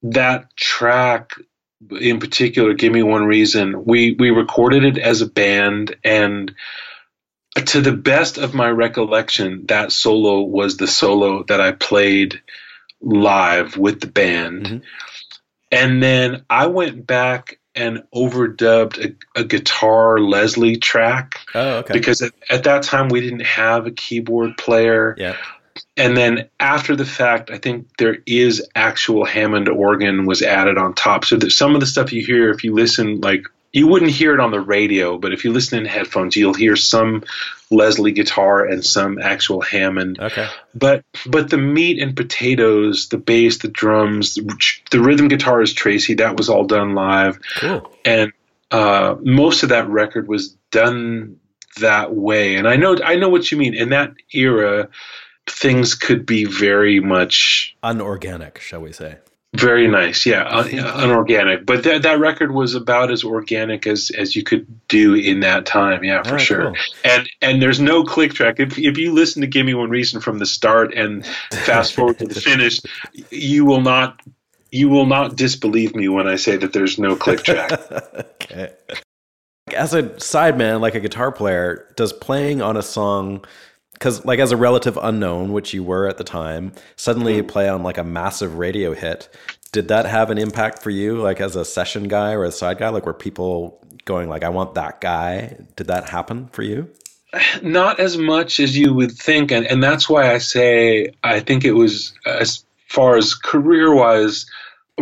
[0.03, 1.33] that track
[2.01, 6.55] in particular give me one reason we we recorded it as a band and
[7.55, 12.41] to the best of my recollection that solo was the solo that i played
[13.01, 14.83] live with the band Mhm.
[15.71, 18.99] and then i went back and overdubbed
[19.35, 21.93] a, a guitar leslie track Oh, okay.
[21.95, 25.37] because at, at that time we didn't have a keyboard player yeah.
[25.97, 30.95] and then after the fact, I think there is actual Hammond organ was added on
[30.95, 31.25] top.
[31.25, 34.35] So that some of the stuff you hear, if you listen, like you wouldn't hear
[34.35, 37.25] it on the radio, but if you listen in headphones, you'll hear some
[37.71, 40.21] Leslie guitar and some actual Hammond.
[40.21, 40.47] Okay.
[40.75, 44.59] But but the meat and potatoes, the bass, the drums, the,
[44.91, 46.15] the rhythm guitar is Tracy.
[46.15, 47.91] That was all done live Cool.
[48.05, 48.33] and
[48.71, 51.39] uh, most of that record was done
[51.81, 52.57] that way.
[52.57, 53.75] And I know I know what you mean.
[53.75, 54.89] In that era,
[55.47, 59.17] things could be very much Unorganic, shall we say?
[59.55, 61.67] Very nice, yeah, un- unorganic.
[61.67, 65.67] But that that record was about as organic as as you could do in that
[65.67, 66.63] time, yeah, for Ah, sure.
[66.63, 66.77] cool.
[67.05, 68.61] And and there's no click track.
[68.61, 71.27] If if you listen to "Give Me One Reason" from the start and
[71.65, 72.81] fast forward to the finish,
[73.31, 74.21] you will not.
[74.75, 77.73] You will not disbelieve me when I say that there's no click track.
[78.15, 78.73] okay.
[79.77, 83.45] As a sideman, like a guitar player, does playing on a song,
[84.03, 87.69] because like as a relative unknown, which you were at the time, suddenly you play
[87.69, 89.29] on like a massive radio hit.
[89.71, 92.79] Did that have an impact for you, like as a session guy or a side
[92.79, 92.89] guy?
[92.89, 95.57] Like were people going like, "I want that guy"?
[95.77, 96.91] Did that happen for you?
[97.63, 101.65] not as much as you would think and, and that's why i say i think
[101.65, 104.45] it was as far as career wise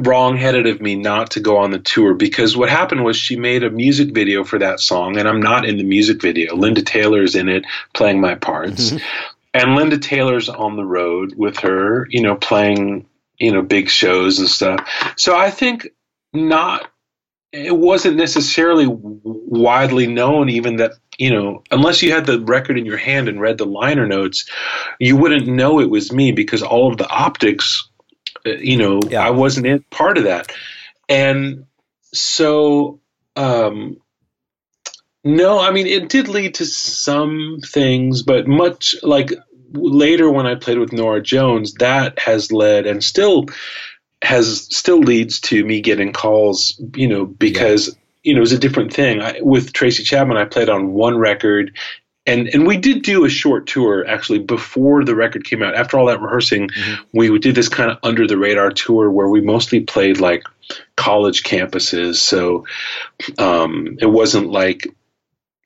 [0.07, 3.63] wrong-headed of me not to go on the tour because what happened was she made
[3.63, 6.55] a music video for that song and i'm not in the music video.
[6.55, 8.91] Linda taylor's in it playing my parts.
[8.91, 9.05] Mm-hmm.
[9.55, 13.07] And linda taylor's on the road with her you know playing
[13.39, 14.89] you know big shows and stuff.
[15.17, 15.89] So i think
[16.33, 16.91] not
[17.53, 22.87] it wasn't necessarily widely known even that you know unless you had the record in
[22.87, 24.49] your hand and read the liner notes
[24.99, 27.90] you wouldn't know it was me because all of the optics
[28.45, 29.27] you know Yeah.
[29.27, 30.53] i wasn't in part of that
[31.09, 31.67] and
[32.13, 33.01] so
[33.37, 33.97] um
[35.25, 39.33] no i mean it did lead to some things but much like
[39.73, 43.47] later when i played with norah jones that has led and still
[44.23, 48.59] has still leads to me getting calls, you know, because you know it was a
[48.59, 49.21] different thing.
[49.21, 51.77] I, with Tracy Chapman, I played on one record
[52.27, 55.75] and and we did do a short tour actually before the record came out.
[55.75, 57.03] After all that rehearsing, mm-hmm.
[57.13, 60.45] we did this kind of under the radar tour where we mostly played like
[60.97, 62.17] college campuses.
[62.17, 62.67] So
[63.39, 64.87] um, it wasn't like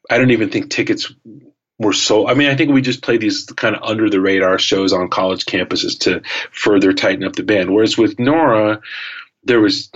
[0.08, 1.12] I don't even think tickets
[1.78, 2.30] were sold.
[2.30, 5.08] I mean, I think we just played these kind of under the radar shows on
[5.08, 7.74] college campuses to further tighten up the band.
[7.74, 8.80] Whereas with Norah,
[9.42, 9.90] there was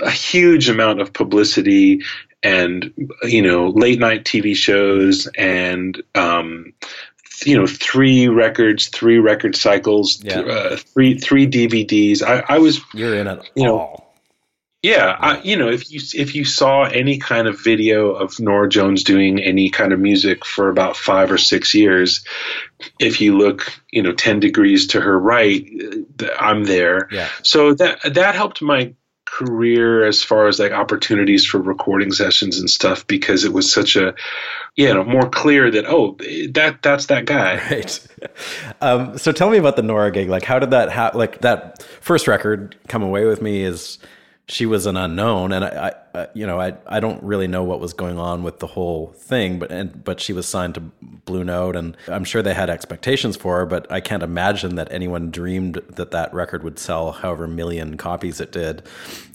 [0.00, 2.02] a huge amount of publicity
[2.46, 2.92] and
[3.24, 6.72] you know late night TV shows and um,
[7.44, 10.40] you know three records, three record cycles, yeah.
[10.40, 12.22] uh, three three DVDs.
[12.22, 14.14] I, I was you're in it you know, all.
[14.82, 18.68] Yeah, I, you know, if you if you saw any kind of video of Norah
[18.68, 22.24] Jones doing any kind of music for about five or six years,
[23.00, 25.66] if you look, you know, ten degrees to her right,
[26.38, 27.08] I'm there.
[27.10, 27.28] Yeah.
[27.42, 28.94] So that that helped my
[29.36, 33.94] career as far as like opportunities for recording sessions and stuff because it was such
[33.94, 34.14] a
[34.76, 36.16] you know more clear that oh
[36.52, 37.56] that that's that guy.
[37.76, 38.06] Right.
[38.80, 40.28] Um, so tell me about the norah gig.
[40.28, 43.98] Like how did that happen like that first record come away with me is
[44.48, 47.80] she was an unknown, and I, I, you know, I, I don't really know what
[47.80, 51.42] was going on with the whole thing, but and but she was signed to Blue
[51.42, 55.32] Note, and I'm sure they had expectations for her, but I can't imagine that anyone
[55.32, 58.84] dreamed that that record would sell however million copies it did.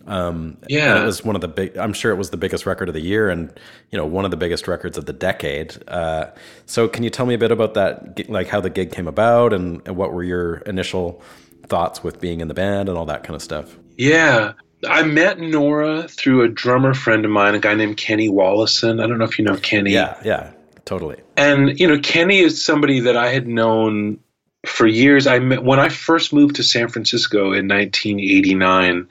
[0.07, 1.77] Um, yeah, it was one of the big.
[1.77, 3.51] I'm sure it was the biggest record of the year, and
[3.91, 5.75] you know, one of the biggest records of the decade.
[5.89, 6.27] Uh,
[6.67, 9.51] so, can you tell me a bit about that, like how the gig came about,
[9.51, 11.21] and, and what were your initial
[11.67, 13.77] thoughts with being in the band and all that kind of stuff?
[13.97, 14.53] Yeah.
[14.87, 19.03] I met Norah through a drummer friend of mine, a guy named Kenny Wollesen.
[19.03, 19.91] I don't know if you know Kenny.
[19.91, 20.51] Yeah, yeah,
[20.85, 21.17] totally.
[21.37, 24.19] And you know, Kenny is somebody that I had known
[24.65, 25.27] for years.
[25.27, 29.07] I met when I first moved to San Francisco in 1989.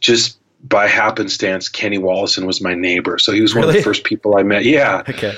[0.00, 3.66] Just by happenstance, Kenny Wollesen was my neighbor, so he was really?
[3.66, 4.64] one of the first people I met.
[4.64, 5.02] Yeah.
[5.08, 5.34] Okay.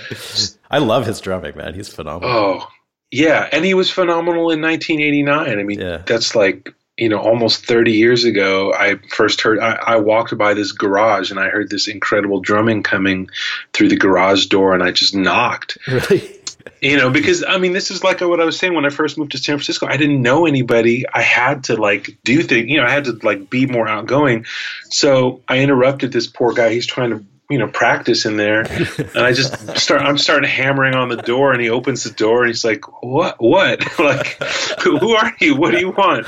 [0.71, 1.75] I love his drumming, man.
[1.75, 2.31] He's phenomenal.
[2.31, 2.69] Oh,
[3.11, 5.59] yeah, and he was phenomenal in 1989.
[5.59, 6.03] I mean, yeah.
[6.07, 10.55] that's like you know, almost 30 years ago, I first heard, I, I, walked by
[10.55, 13.30] this garage and I heard this incredible drumming coming
[13.72, 15.78] through the garage door and I just knocked.
[15.88, 16.34] Really?
[16.82, 19.16] You know, because I mean, this is like what I was saying when I first
[19.16, 19.86] moved to San Francisco.
[19.86, 21.05] I didn't know anybody.
[21.12, 24.44] I had to like do things, you know, I had to like be more outgoing.
[24.84, 26.72] So I interrupted this poor guy.
[26.72, 28.61] He's trying to you know practice in there
[28.99, 32.42] and i just start i'm starting hammering on the door and he opens the door
[32.42, 34.42] and he's like what what like
[34.82, 36.26] who are you what do you want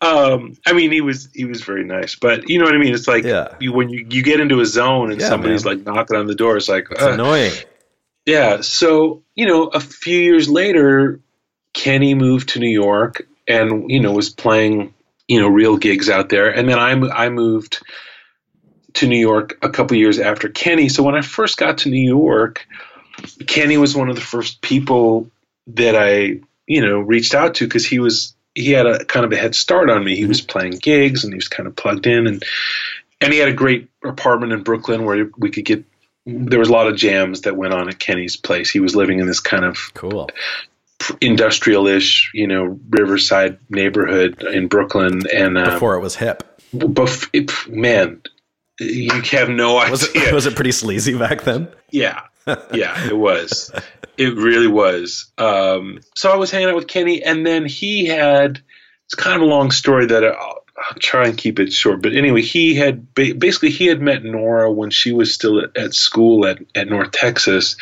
[0.00, 2.94] um, I mean, he was he was very nice, but you know what I mean.
[2.94, 3.54] It's like yeah.
[3.60, 5.78] you, when you, you get into a zone and yeah, somebody's man.
[5.78, 7.52] like knocking on the door, it's like it's uh, annoying.
[8.26, 8.60] Yeah.
[8.60, 11.20] So you know, a few years later,
[11.72, 14.92] Kenny moved to New York and you know was playing
[15.28, 16.92] you know real gigs out there, and then I
[17.24, 17.82] I moved
[18.94, 20.90] to New York a couple years after Kenny.
[20.90, 22.66] So when I first got to New York,
[23.46, 25.30] Kenny was one of the first people
[25.68, 29.32] that I you know reached out to because he was he had a kind of
[29.32, 30.16] a head start on me.
[30.16, 32.42] He was playing gigs and he was kind of plugged in and
[33.20, 35.84] and he had a great apartment in Brooklyn where we could get
[36.24, 38.70] there was a lot of jams that went on at Kenny's place.
[38.70, 40.28] He was living in this kind of cool
[41.20, 46.42] industrial-ish, you know, Riverside neighborhood in Brooklyn and uh, before it was hip.
[46.74, 48.22] Bef- it, man,
[48.80, 49.90] you have no idea.
[49.90, 51.68] Was it, was it pretty sleazy back then?
[51.90, 52.22] Yeah,
[52.72, 53.72] yeah, it was.
[54.16, 55.30] It really was.
[55.36, 58.62] Um, so I was hanging out with Kenny, and then he had.
[59.04, 62.02] It's kind of a long story that I'll, I'll try and keep it short.
[62.02, 65.94] But anyway, he had basically he had met Norah when she was still at, at
[65.94, 67.76] school at, at North Texas,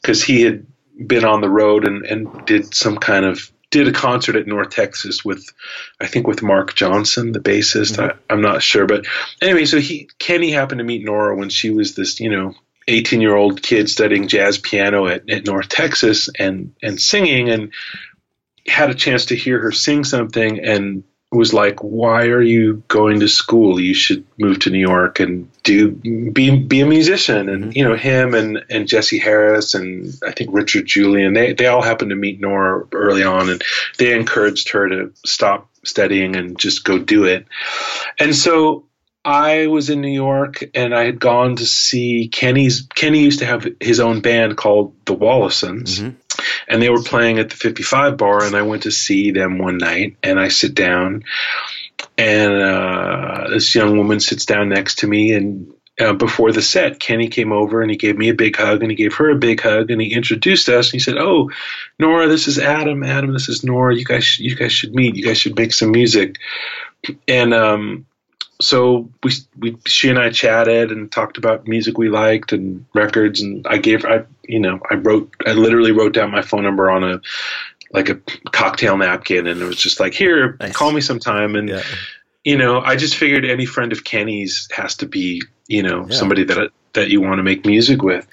[0.00, 0.66] because he had
[1.06, 4.70] been on the road and, and did some kind of did a concert at North
[4.70, 5.52] Texas with,
[6.00, 7.96] I think with Marc Johnson, the bassist.
[7.96, 8.18] Mm-hmm.
[8.30, 9.04] I, am not sure, but
[9.42, 12.54] anyway, so he Kenny happened to meet Norah when she was this, you know,
[12.88, 17.72] 18 year old kid studying jazz piano at, at North Texas and, and singing and
[18.66, 21.04] had a chance to hear her sing something and
[21.34, 23.80] was like, why are you going to school?
[23.80, 27.48] You should move to New York and do be be a musician.
[27.48, 27.72] And mm-hmm.
[27.74, 31.34] you know him and and Jesse Harris and I think Richard Julian.
[31.34, 33.62] They they all happened to meet Norah early on, and
[33.98, 37.46] they encouraged her to stop studying and just go do it.
[38.18, 38.86] And so
[39.24, 42.82] I was in New York and I had gone to see Kenny's.
[42.94, 46.42] Kenny used to have his own band called the Wallisons, mm-hmm.
[46.68, 48.44] and they were playing at the 55 bar.
[48.44, 51.24] And I went to see them one night, and I sit down,
[52.18, 55.32] and uh, this young woman sits down next to me.
[55.32, 58.82] And uh, before the set, Kenny came over and he gave me a big hug,
[58.82, 60.88] and he gave her a big hug, and he introduced us.
[60.88, 61.50] And he said, "Oh,
[61.98, 63.02] Norah, this is Adam.
[63.02, 63.96] Adam, this is Norah.
[63.96, 65.16] You guys, you guys should meet.
[65.16, 66.36] You guys should make some music."
[67.26, 68.06] And um,
[68.60, 73.40] so we, we she and I chatted and talked about music we liked and records
[73.40, 76.90] and I gave I you know I wrote I literally wrote down my phone number
[76.90, 77.20] on a
[77.92, 78.20] like a
[78.52, 80.72] cocktail napkin and it was just like here Nice.
[80.72, 81.82] call me sometime and Yeah.
[82.44, 86.16] you know I just figured any friend of Kenny's has to be you know Yeah.
[86.16, 88.26] somebody that that you want to make music with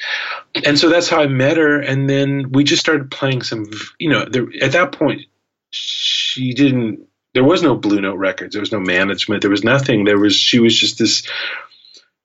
[0.65, 3.65] and so that's how I met her and then we just started playing some
[3.97, 5.23] you know there, at that point
[5.71, 8.53] she didn't there was no blue note records.
[8.53, 9.41] There was no management.
[9.41, 10.05] There was nothing.
[10.05, 11.23] There was she was just this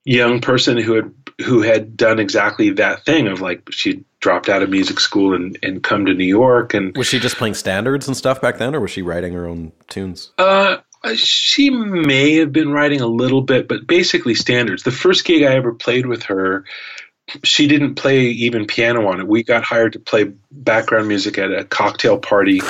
[0.05, 4.63] young person who had who had done exactly that thing of like she dropped out
[4.63, 8.07] of music school and, and come to New York and Was she just playing standards
[8.07, 10.33] and stuff back then, or was she writing her own tunes?
[10.39, 10.79] uh
[11.15, 14.83] she may have been writing a little bit but basically standards.
[14.83, 16.65] The first gig I ever played with her
[17.43, 19.27] she didn't play even piano on it.
[19.27, 22.61] We got hired to play background music at a cocktail party.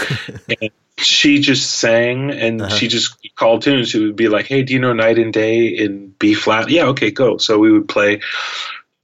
[0.61, 2.75] and she just sang and Uh-huh.
[2.75, 3.91] she just called tunes.
[3.91, 6.87] She would be like, "Hey, do you know Night and Day in B flat?" Yeah,
[6.87, 7.37] okay, go.
[7.37, 8.21] So we would play,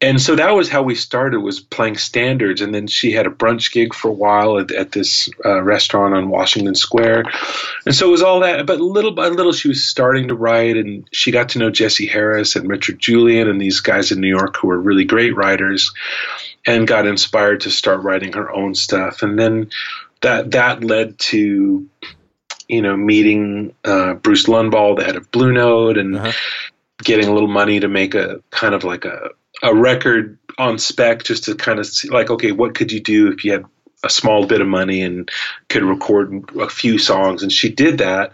[0.01, 2.61] and so that was how we started was playing standards.
[2.63, 6.15] And then she had a brunch gig for a while at, at this uh, restaurant
[6.15, 7.25] on Washington Square,
[7.85, 8.65] and so it was all that.
[8.67, 12.07] But little by little, she was starting to write, and she got to know Jesse
[12.07, 15.93] Harris and Richard Julian and these guys in New York who were really great writers,
[16.65, 19.23] and got inspired to start writing her own stuff.
[19.23, 19.71] And then
[20.23, 21.87] that that led to
[22.69, 26.33] you know meeting uh, Bruce Lundvall, the head of Blue Note, and Uh-huh.
[27.05, 29.31] getting a little money to make a kind of like a
[29.63, 33.31] a record on spec, just to kind of see like okay, what could you do
[33.31, 33.65] if you had
[34.05, 35.31] a small bit of money and
[35.69, 38.33] could record a few songs, and she did that,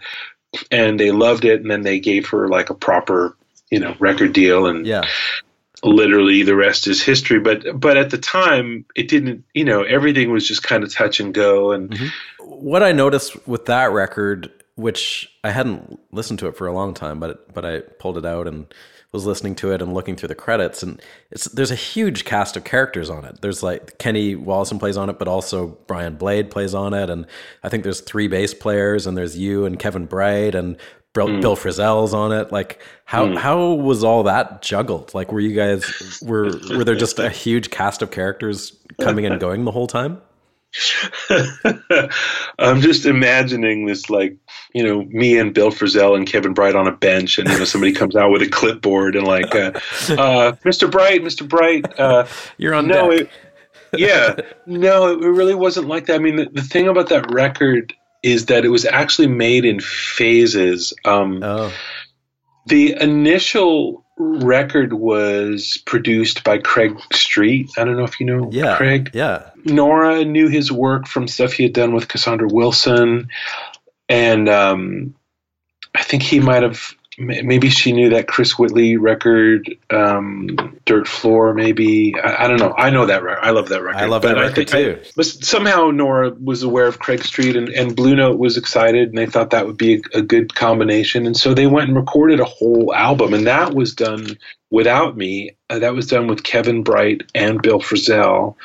[0.71, 3.35] and they loved it, and then they gave her like a proper
[3.69, 5.03] you know record deal, and Yeah.
[5.83, 7.39] Literally the rest is history.
[7.39, 11.19] But but at the time it didn't you know everything was just kind of touch
[11.19, 11.71] and go.
[11.71, 12.07] And mm-hmm.
[12.43, 16.93] What I noticed with that record, which I hadn't listened to it for a long
[16.93, 18.73] time, but but I pulled it out and
[19.11, 21.01] was listening to it and looking through the credits, and
[21.31, 23.41] it's there's a huge cast of characters on it.
[23.41, 27.25] There's like Kenny Wollesen plays on it, but also Brian Blade plays on it, and
[27.63, 30.77] I think there's three bass players, and there's you and Kevin Breit and
[31.13, 32.51] Bill, Bill Frisell's on it.
[32.51, 35.13] Like how how was all that juggled?
[35.13, 39.39] Like were you guys were were there just a huge cast of characters coming and
[39.39, 40.21] going the whole time?
[42.59, 44.37] i'm just imagining this like
[44.75, 47.65] you know me and bill frisell and kevin breit on a bench and you know
[47.65, 49.71] somebody comes out with a clipboard and like uh,
[50.09, 53.31] uh, mr breit mr breit uh, You're on no it,
[53.97, 54.35] yeah
[54.67, 57.91] no it really wasn't like that i mean the, the thing about that record
[58.23, 61.71] is that it was actually made in phases um, Oh.
[62.67, 67.69] The initial record was produced by Craig Street.
[67.77, 68.75] I don't know if you know Yeah.
[68.77, 69.11] Craig.
[69.13, 69.49] Yeah.
[69.63, 73.29] Norah knew his work from stuff he had done with Cassandra Wilson,
[74.09, 75.15] and um,
[75.95, 76.93] I think he might have.
[77.19, 81.53] Ma- Maybe she knew that Chris Whitley record, um, Dirt Floor.
[81.53, 82.73] Maybe I, I don't know.
[82.77, 83.43] I know that record.
[83.43, 84.01] I love that record.
[84.01, 85.11] I love But that record think- too.
[85.15, 89.17] but somehow Norah was aware of Craig Street and, and Blue Note was excited and
[89.17, 91.25] they thought that would be a, a good combination.
[91.25, 93.33] And so they went and recorded a whole album.
[93.33, 94.37] And that was done
[94.71, 95.55] without me.
[95.69, 98.55] Uh, that was done with Kevin Breit and Bill Frisell.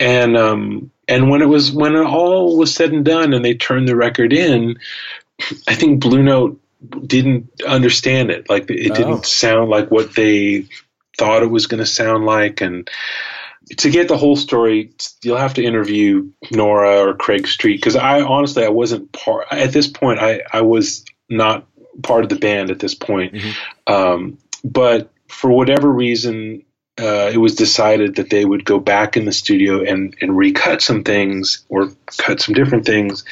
[0.00, 3.54] And, um, and when it was, when it all was said and done and they
[3.54, 4.76] turned the record in,
[5.66, 6.60] I think Blue Note
[7.06, 8.48] didn't understand it.
[8.48, 8.94] Like it Oh.
[8.94, 10.66] didn't sound like what they
[11.18, 12.60] thought it was going to sound like.
[12.60, 12.88] And,
[13.76, 18.22] to get the whole story, you'll have to interview Norah or Craig Street because I
[18.22, 20.20] honestly I wasn't part at this point.
[20.20, 21.66] I I was not
[22.02, 23.36] part of the band at this point,
[23.86, 26.62] um, but for whatever reason.
[26.98, 30.82] Uh, it was decided that they would go back in the studio and, and recut
[30.82, 33.24] some things or cut some different things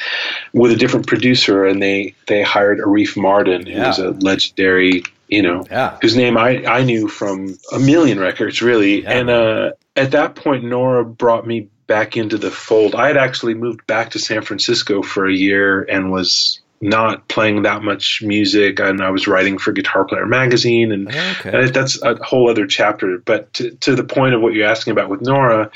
[0.53, 4.07] with a different producer, and they, they hired Arif Mardin, who was Yeah.
[4.07, 5.99] a legendary, you know, Yeah.
[6.01, 9.03] whose name I, I knew from a million records, really.
[9.03, 9.11] Yeah.
[9.19, 12.95] And uh, at that point, Norah brought me back into the fold.
[12.95, 17.63] I had actually moved back to San Francisco for a year and was not playing
[17.63, 21.65] that much music, and I was writing for Guitar Player magazine, and Okay.
[21.65, 23.19] uh, that's a whole other chapter.
[23.19, 25.71] But to, to the point of what you're asking about with Norah,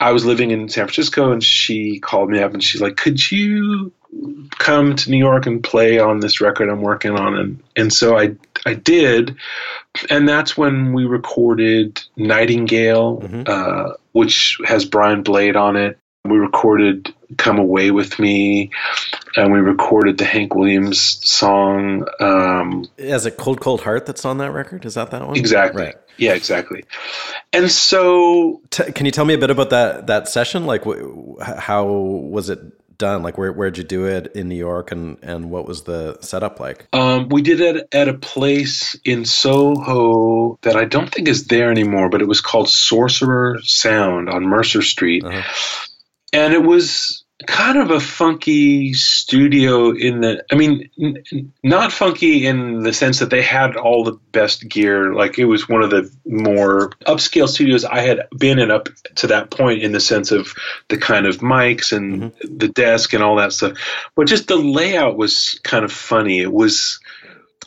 [0.00, 3.30] I was living in San Francisco, and she called me up, and she's like, "Could
[3.30, 3.92] you
[4.58, 8.18] come to New York and play on this record I'm working on?" And and so
[8.18, 8.34] I
[8.66, 9.36] I did,
[10.10, 13.48] and that's when we recorded Nightingale, Mhm.
[13.48, 15.98] uh, which has Brian Blade on it.
[16.30, 18.70] We recorded "Come Away with Me,"
[19.36, 22.06] and we recorded the Hank Williams song.
[22.20, 24.84] Um, Is it Cold Cold Heart that's on that record?
[24.84, 25.36] Is that that one?
[25.36, 25.84] Exactly.
[25.84, 25.94] Right.
[26.18, 26.84] Yeah, exactly.
[27.52, 30.64] And so, T- can you tell me a bit about that that session?
[30.66, 32.58] Like, wh- how was it
[32.96, 33.22] done?
[33.22, 36.58] Like, where where'd you do it in New York, and and what was the setup
[36.58, 36.86] like?
[36.94, 41.70] Um, we did it at a place in Soho that I don't think is there
[41.70, 45.42] anymore, but it was called Sorcerer Sound on Mercer Street, Uh-huh.
[46.32, 52.46] And it was kind of a funky studio in the i mean n- not funky
[52.46, 55.12] in the sense that they had all the best gear.
[55.12, 59.26] Like it was one of the more upscale studios i had been in up to
[59.26, 60.54] that point in the sense of
[60.88, 62.56] the kind of mics and mm-hmm.
[62.56, 63.76] the desk and all that stuff.
[64.14, 66.40] But just the layout was kind of funny.
[66.40, 67.00] It was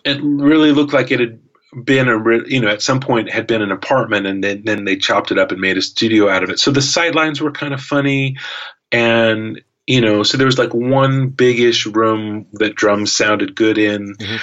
[0.03, 1.39] it really looked like it had
[1.83, 4.95] been a you know at some point had been an apartment and then, then they
[4.95, 7.51] chopped it up and made a studio out of it so the sight lines were
[7.51, 8.37] kind of funny
[8.91, 14.15] and you know so there was like one big-ish room that drums sounded good in
[14.15, 14.37] mm-hmm.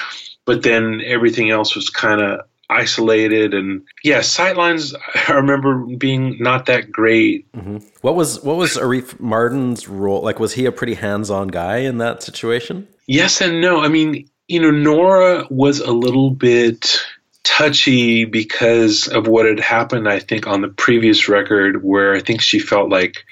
[0.45, 4.95] but then everything else was kind of isolated and yeah sightlines
[5.29, 7.79] i remember being not that great mm-hmm.
[8.07, 10.23] What was what was Arif Mardin's role?
[10.23, 12.87] Like, was he a pretty hands-on guy in that situation?
[13.09, 13.81] Yes and no.
[13.81, 17.05] I mean, you know, Nora was a little bit
[17.47, 22.41] touchy because of what had happened, I think, on the previous record, where I think
[22.41, 23.25] she felt like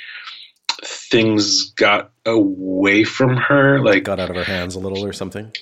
[0.85, 3.81] things got away from her.
[3.85, 5.53] Like, Got out of her hands a little or something.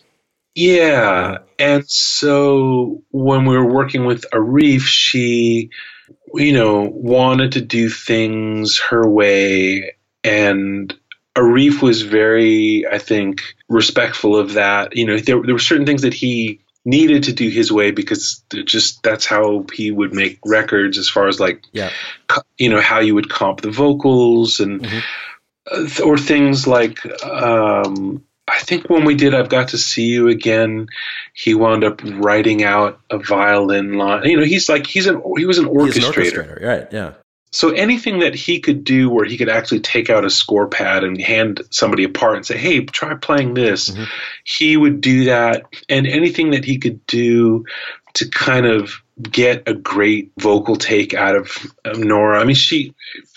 [0.54, 1.38] yeah.
[1.58, 5.70] And so when we were working with Arif, she,
[6.34, 9.92] you know, wanted to do things her way.
[10.24, 10.94] And
[11.36, 14.94] Arif was very, I think, respectful of that.
[14.96, 18.42] You know, there, there were certain things that he needed to do his way because
[18.64, 21.90] just that's how he would make records as far as like Yeah.
[22.58, 24.84] you know how you would comp the vocals and
[25.70, 30.06] uh, th- or things like um, I think when we did I've got to see
[30.06, 30.88] you again
[31.34, 35.46] he wound up writing out a violin line you know he's like he's an he
[35.46, 36.88] was an He's an orchestrator orchestrator, right?
[36.92, 37.12] Yeah.
[37.52, 41.04] So anything that he could do where he could actually take out a score pad
[41.04, 43.92] and hand somebody a part and say, "Hey, try playing this,"
[44.44, 45.64] he would do that.
[45.88, 47.64] And anything that he could do
[48.14, 52.40] to kind of get a great vocal take out of um, Norah.
[52.40, 52.94] I mean, she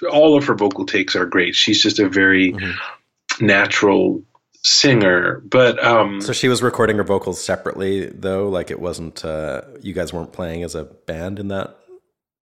[0.09, 1.55] all of her vocal takes are great.
[1.55, 2.55] She's just a very
[3.39, 4.23] natural
[4.63, 5.41] singer.
[5.45, 8.49] But um, So she was recording her vocals separately, though.
[8.49, 9.23] Like, it wasn't.
[9.23, 11.77] Uh, you guys weren't playing as a band in that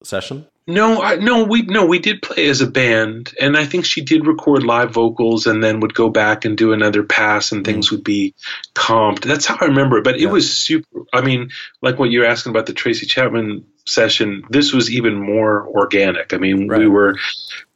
[0.03, 0.47] session.
[0.65, 4.01] No, I, no, we no, we did play as a band, and I think she
[4.01, 7.91] did record live vocals, and then would go back and do another pass, and things
[7.91, 8.33] would be
[8.73, 9.21] comped.
[9.25, 10.05] That's how I remember it.
[10.05, 11.01] But it was super.
[11.11, 11.49] I mean,
[11.81, 16.33] like what you're asking about the Tracy Chapman session, this was even more organic.
[16.33, 17.15] I mean, we were.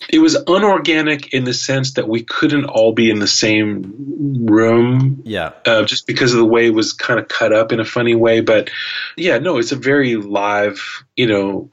[0.10, 5.24] It was unorganic in the sense that we couldn't all be in the same room
[5.26, 5.52] Yeah.
[5.66, 8.16] uh, just because of the way it was kind of cut up in a funny
[8.16, 8.40] way.
[8.42, 8.70] But
[9.18, 11.72] yeah, no, it's a very live, you know,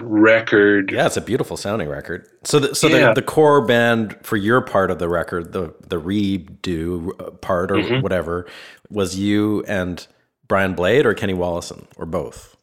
[0.00, 0.90] record.
[0.92, 2.26] Yeah, it's a beautiful sounding record.
[2.44, 3.08] So, the, so Yeah.
[3.08, 7.76] the, the core band for your part of the record, the the redo part or
[7.76, 8.00] Mm-hmm.
[8.02, 8.46] whatever,
[8.90, 10.04] was you and
[10.48, 12.56] Brian Blade or Kenny Wollesen or both.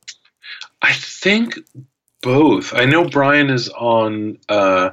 [0.82, 1.59] I think
[2.21, 2.74] both.
[2.74, 4.91] I know Brian is on uh,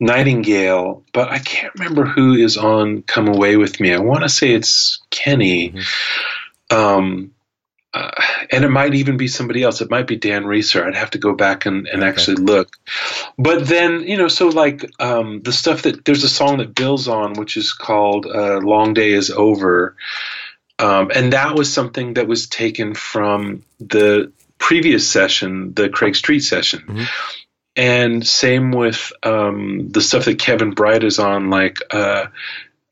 [0.00, 3.94] Nightingale, but I can't remember who is on Come Away with Me.
[3.94, 5.74] I want to say it's Kenny.
[6.70, 7.32] Um,
[7.96, 8.10] uh,
[8.50, 9.80] and it might even be somebody else.
[9.80, 10.86] It might be Dan Rieser.
[10.86, 12.76] I'd have to go back and, and actually look.
[13.38, 17.08] But then, you know, so like um, the stuff that there's a song that Bill's
[17.08, 19.96] on, which is called uh, Long Day is Over.
[20.78, 26.40] Um, and that was something that was taken from the previous session, the Craig Street
[26.40, 27.06] session.
[27.76, 32.26] And same with um, the stuff that Kevin Breit is on, like uh,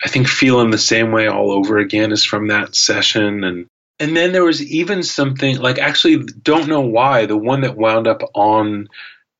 [0.02, 3.66] I think "Feeling the Same Way All Over Again" is from that session, and
[4.00, 8.06] and then there was even something like actually don't know why the one that wound
[8.06, 8.88] up on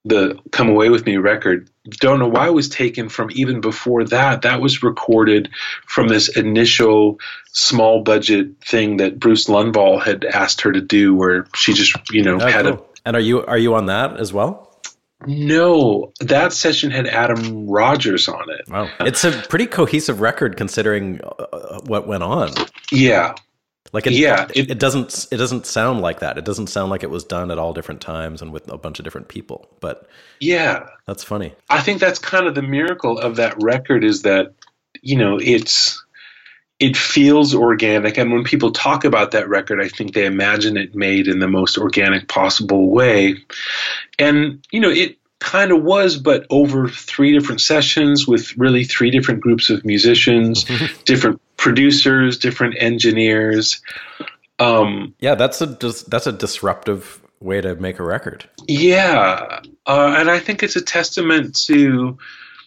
[0.04, 1.70] the "Come Away with Me" record.
[1.88, 4.42] Don't know why it was taken from even before that.
[4.42, 5.50] That was recorded
[5.86, 7.18] from this initial
[7.52, 12.22] small budget thing that Bruce Lundvall had asked her to do, where she just you
[12.22, 12.80] know Oh, had a.
[13.06, 14.70] And are you are you on that as well?
[15.26, 18.68] no, that session had Adam Rogers on it.
[18.68, 22.50] Wow, it's a pretty cohesive record considering uh, what went on.
[22.92, 23.34] Yeah.
[23.94, 26.36] Like, it, Yeah, it, it- it doesn't it doesn't sound like that.
[26.36, 28.98] It doesn't sound like it was done at all different times and with a bunch
[28.98, 29.68] of different people.
[29.80, 30.06] But
[30.40, 30.86] Yeah.
[31.06, 31.54] that's funny.
[31.70, 34.52] I think that's kind of the miracle of that record is that,
[35.00, 36.04] you know, it's
[36.80, 40.94] it feels organic and when people talk about that record, I think they imagine it
[40.94, 43.36] made in the most organic possible way.
[44.18, 49.10] And, you know, it kind of was, but over three different sessions with really three
[49.10, 50.64] different groups of musicians,
[51.04, 53.80] different producers, different engineers.
[54.58, 58.44] Um, Yeah, that's a that's a disruptive way to make a record.
[58.68, 62.18] Yeah, uh, and I think it's a testament to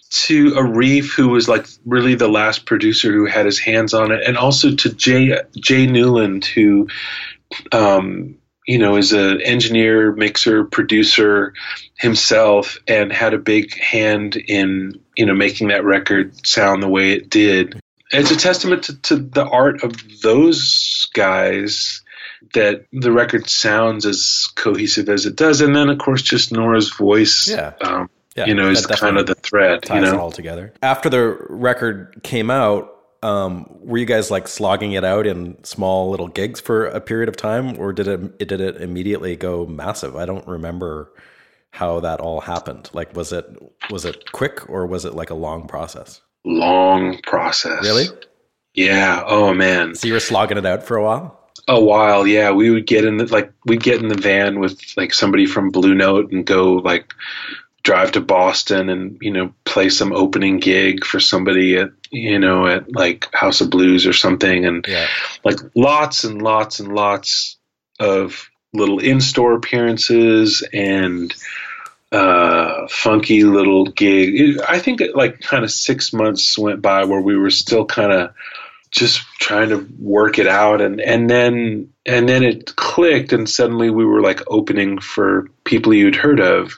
[0.09, 4.23] to Arif, who was like really the last producer who had his hands on it,
[4.25, 6.87] and also to Jay Jay Newland, who
[7.71, 11.53] um, you know is an engineer, mixer, producer
[11.99, 17.11] himself, and had a big hand in you know making that record sound the way
[17.11, 17.79] it did.
[18.11, 22.01] It's a testament to, to the art of those guys
[22.53, 26.91] that the record sounds as cohesive as it does, and then of course just Norah's
[26.93, 27.49] voice.
[27.49, 27.73] Yeah.
[27.81, 29.81] Um, Yeah, you know, is kind of the thread.
[29.81, 30.71] ties You it know, all together.
[30.83, 32.93] After the record came out,
[33.23, 37.29] um, were you guys like slogging it out in small little gigs for a period
[37.29, 40.15] of time, or did it, it did it immediately go massive?
[40.15, 41.11] I don't remember
[41.71, 42.91] how that all happened.
[42.93, 43.45] Like, was it
[43.89, 46.21] was it quick or was it like a long process?
[46.47, 47.83] Long process.
[47.83, 48.05] Really?
[48.73, 49.23] Yeah.
[49.25, 49.95] Oh man.
[49.95, 51.39] So you were slogging it out for a while.
[51.67, 54.79] a while yeah we would get in the like we'd get in the van with
[54.95, 57.13] like somebody from blue note and go like
[57.83, 62.67] drive to boston and you know play some opening gig for somebody at you know
[62.67, 65.07] at like house of blues or something and Yeah.
[65.43, 67.57] like lots and lots and lots
[67.99, 71.33] of little in-store appearances and
[72.11, 74.59] uh funky little gig.
[74.67, 78.33] I think like kind of six months went by where we were still kind of
[78.91, 80.81] just trying to work it out.
[80.81, 85.93] And and then and then it clicked and suddenly we were like opening for people
[85.93, 86.77] you'd heard of.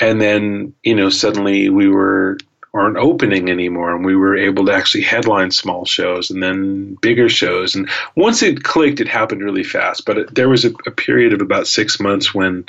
[0.00, 2.38] And then you know suddenly we were
[2.72, 7.28] weren't opening anymore and we were able to actually headline small shows and then bigger
[7.28, 7.76] shows.
[7.76, 10.04] And once it clicked it happened really fast.
[10.04, 12.66] But it, there was a, a period of about six months when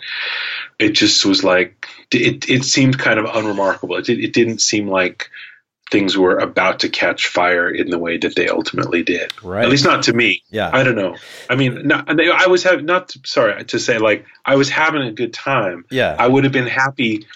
[0.77, 5.29] it just was like it, it seemed kind of unremarkable it, it didn't seem like
[5.91, 9.31] things were about to catch fire in the way that they ultimately did.
[9.43, 9.63] Right.
[9.63, 10.41] At least not to me.
[10.49, 10.69] Yeah.
[10.73, 11.15] I don't know.
[11.49, 15.03] I mean, not, I was having not to, sorry to say like I was having
[15.03, 15.85] a good time.
[15.91, 16.15] Yeah.
[16.17, 17.27] I would have been happy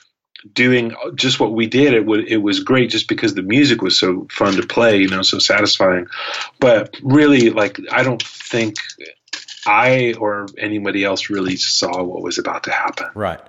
[0.53, 1.93] doing just what we did.
[1.93, 5.09] It would it was great just because the music was so fun to play, you
[5.09, 6.07] know, so satisfying.
[6.59, 8.77] But really, like I don't think
[9.67, 13.07] I or anybody else really saw what was about to happen.
[13.13, 13.41] Right.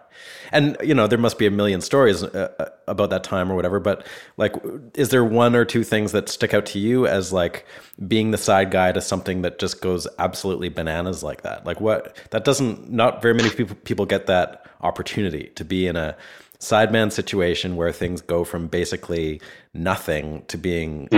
[0.53, 3.57] And you know there must be a million stories uh, uh, about that time or
[3.57, 4.07] whatever, but
[4.37, 4.55] like,
[4.95, 7.67] is there one or two things that stick out to you as like
[8.09, 11.65] being the side guy to something that just goes absolutely bananas like that?
[11.67, 15.97] Like what that doesn't not very many people people get that opportunity to be in
[15.97, 16.17] a
[16.61, 19.41] sideman situation where things go from basically
[19.73, 21.09] nothing to being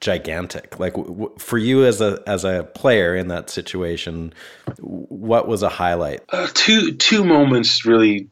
[0.00, 0.78] gigantic.
[0.78, 4.32] Like w- for you as a as a player in that situation,
[4.76, 6.20] w- what was a highlight?
[6.28, 8.28] uh, two two moments really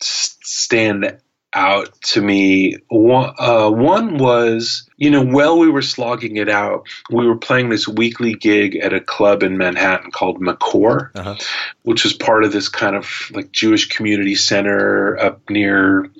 [0.00, 1.18] stand
[1.56, 2.76] out to me.
[2.88, 7.68] One, uh, one was, you know, while we were slogging it out, we were playing
[7.68, 11.36] this weekly gig at a club in Manhattan called Makor, Uh-huh.
[11.82, 16.10] which was part of this kind of like Jewish community center up near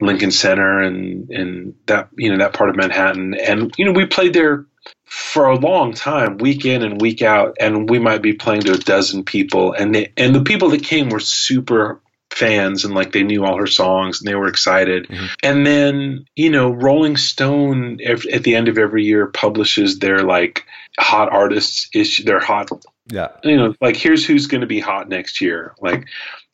[0.00, 3.34] Lincoln Center and and that you know that part of Manhattan.
[3.34, 4.66] And you know, we played there
[5.06, 8.72] for a long time, week in and week out, and we might be playing to
[8.72, 12.00] a dozen people, and they, and the people that came were super
[12.36, 15.08] fans and like they knew all her songs and they were excited.
[15.08, 15.26] Mm-hmm.
[15.42, 20.66] And then you know, Rolling Stone at the end of every year publishes their like
[20.98, 22.68] hot artists issue, their hot
[23.10, 23.28] Yeah.
[23.42, 25.74] you know, like here's who's going to be hot next year.
[25.80, 26.06] Like,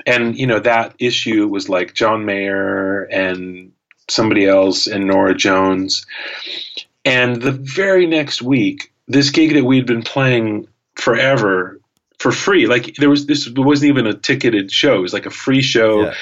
[0.07, 3.73] and you know that issue was like John Mayer and
[4.09, 6.07] somebody else and Norah Jones.
[7.05, 11.81] And the very next week, this gig that we'd been playing forever
[12.23, 14.97] for free, like there was this it wasn't even a ticketed show.
[14.97, 16.15] It was like a free show Yeah.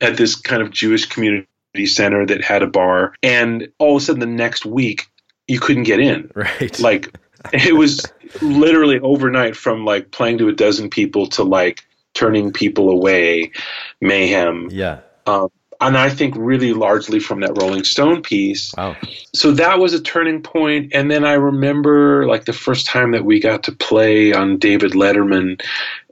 [0.00, 1.46] at this kind of Jewish community
[1.86, 3.14] center that had a bar.
[3.22, 5.06] And all of a sudden, the next week,
[5.46, 6.78] you couldn't get in Right.
[6.80, 7.16] like
[7.52, 8.04] it was
[8.42, 13.52] literally overnight from like playing to a dozen people to like turning people away
[14.00, 15.00] mayhem yeah.
[15.26, 15.48] um,
[15.80, 18.96] and i think really largely from that rolling stone piece Wow.
[19.34, 20.92] so that was a turning point.
[20.94, 24.92] and then i remember like the first time that we got to play on david
[24.92, 25.60] letterman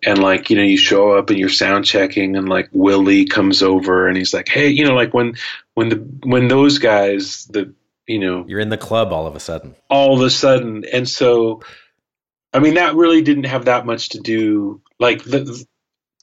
[0.04, 3.62] and like you know you show up and you're sound checking and like willie comes
[3.62, 5.34] over and he's like hey you know like when
[5.74, 7.72] when the when those guys the
[8.06, 9.74] you know You're in the club all of a sudden.
[9.88, 11.62] all of a sudden and so
[12.52, 15.64] i mean that really didn't have that much to do like the,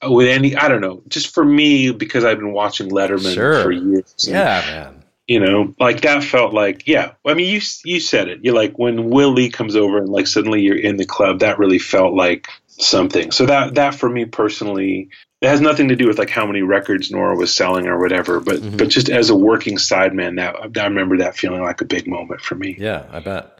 [0.03, 3.63] with any i don't know just for me because i've been watching letterman Sure.
[3.63, 5.03] for years and, Yeah, man.
[5.27, 8.77] you know like that felt like yeah i mean you you said it you're like
[8.79, 12.47] when Willie comes over and like suddenly you're in the club that really felt like
[12.67, 15.09] something so that that for me personally
[15.41, 18.41] it has nothing to do with like how many records Norah was selling or whatever,
[18.41, 18.75] but Mm-hmm.
[18.75, 22.41] but just as a working sideman, that I remember that feeling like a big moment
[22.41, 22.75] for me.
[22.77, 23.57] Yeah, I bet.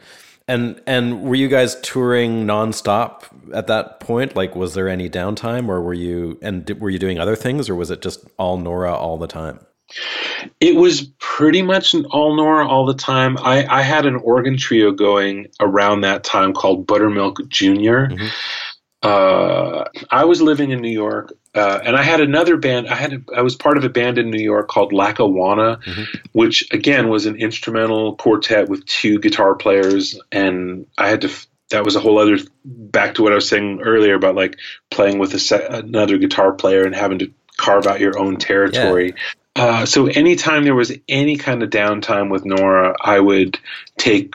[0.49, 3.23] And and were you guys touring nonstop
[3.53, 4.35] at that point?
[4.35, 7.69] Like, was there any downtime, or were you and did, were you doing other things,
[7.69, 9.59] or was it just all Norah all the time?
[10.59, 13.37] It was pretty much an all Norah all the time.
[13.37, 18.07] I, I had an organ trio going around that time called Buttermilk Junior.
[18.07, 18.27] Mm-hmm.
[19.03, 22.87] Uh, I was living in New York, uh, and I had another band.
[22.87, 25.79] I had a, I was part of a band in New York called Lackawanna,
[26.31, 31.31] which again was an instrumental quartet with two guitar players, and I had to.
[31.71, 34.57] That was a whole other back to what I was saying earlier about like
[34.89, 39.13] playing with a se- another guitar player and having to carve out your own territory.
[39.55, 43.59] Uh, so anytime there was any kind of downtime with Norah, I would
[43.97, 44.33] take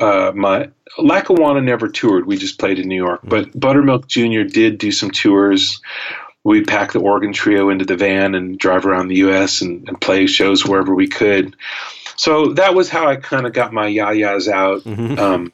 [0.00, 2.26] uh, my Lackawanna never toured.
[2.26, 4.42] We just played in New York, but Buttermilk Jr.
[4.42, 5.80] did do some tours.
[6.44, 9.62] We'd pack the organ trio into the van and drive around the U.S.
[9.62, 11.56] and, and play shows wherever we could.
[12.16, 14.86] So that was how I kind of got my yayas out.
[15.18, 15.52] Um,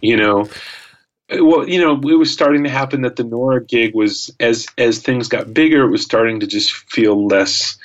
[0.00, 0.48] you know,
[1.40, 4.98] well, you know, it was starting to happen that the Norah gig was as as
[4.98, 7.78] things got bigger, it was starting to just feel less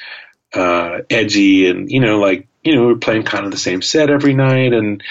[0.54, 3.82] uh, edgy, and you know, like you know, we were playing kind of the same
[3.82, 5.02] set every night, and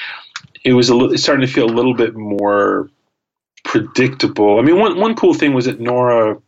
[0.64, 2.90] it was a little, starting to feel a little bit more
[3.64, 4.59] predictable.
[4.59, 6.40] I mean, one one cool thing was that Norah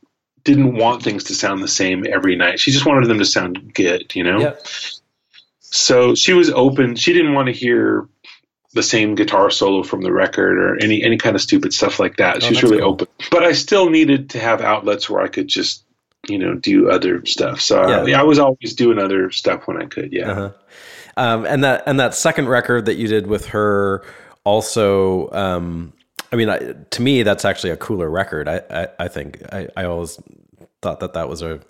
[0.54, 2.60] didn't want things to sound the same every night.
[2.60, 4.40] She just wanted them to sound good, you know.
[4.40, 4.66] Yep.
[5.60, 6.96] So she was open.
[6.96, 8.08] She didn't want to hear
[8.74, 12.16] the same guitar solo from the record or any any kind of stupid stuff like
[12.16, 12.42] that.
[12.42, 12.92] She was really cool.
[12.92, 13.06] open.
[13.30, 15.84] But I still needed to have outlets where I could just
[16.28, 17.60] you know do other stuff.
[17.60, 18.20] So I- Yeah.
[18.20, 20.12] I, was always doing other stuff when I could.
[20.12, 20.30] Yeah.
[20.30, 20.50] Uh-huh.
[21.16, 24.04] Um, and that and that second record that you did with her
[24.44, 25.30] also.
[25.32, 25.92] Um,
[26.30, 26.58] I mean, I,
[26.90, 28.48] to me, that's actually a cooler record.
[28.48, 30.18] I I, I think I, I always
[30.82, 31.60] thought that that was a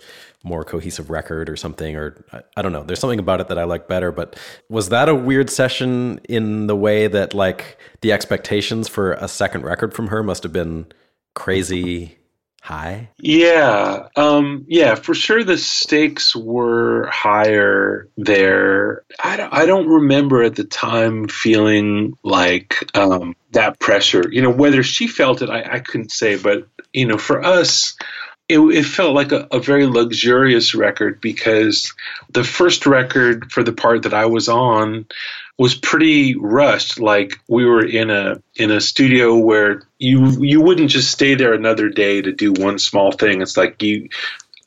[0.42, 2.84] more cohesive record or something, or I, I don't know.
[2.84, 4.12] There's something about it that I like better.
[4.12, 9.28] But was that a weird session in the way that like the expectations for a
[9.28, 10.86] second record from her must have been
[11.34, 12.18] crazy
[12.60, 13.08] high?
[13.18, 15.42] Yeah, um, yeah, for sure.
[15.42, 19.04] The stakes were higher there.
[19.22, 24.28] I don't, I don't remember at the time feeling like um, that pressure.
[24.30, 26.36] You know, whether she felt it, I, I couldn't say.
[26.36, 27.96] But you know, for us,
[28.48, 31.92] it, it felt like a, a very luxurious record because
[32.30, 35.06] the first record for the part that I was on
[35.58, 36.98] was pretty rushed.
[36.98, 41.52] Like we were in a in a studio where you you wouldn't just stay there
[41.52, 43.42] another day to do one small thing.
[43.42, 44.08] It's like you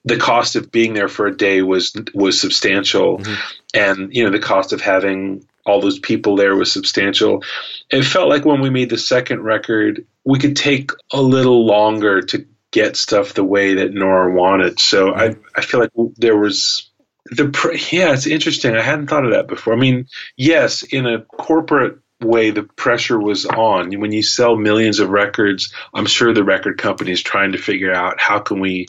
[0.06, 3.34] the cost of being there for a day was was substantial, mm-hmm.
[3.74, 7.44] and you know the cost of having all those people there was substantial.
[7.90, 12.22] It felt like when we made the second record, we could take a little longer
[12.22, 14.80] to get stuff the way that Norah wanted.
[14.80, 16.90] So I I feel like there was
[17.26, 17.46] the
[17.92, 18.76] yeah, it's interesting.
[18.76, 19.74] I hadn't thought of that before.
[19.74, 23.92] I mean, yes, in a corporate way, the pressure was on.
[24.00, 27.94] When you sell millions of records, I'm sure the record company is trying to figure
[27.94, 28.88] out how can we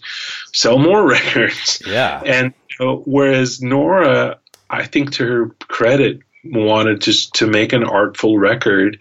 [0.53, 1.83] sell more records.
[1.87, 2.21] Yeah.
[2.25, 4.39] And you know, whereas Norah,
[4.69, 8.99] I think to her credit, wanted just to make an artful record.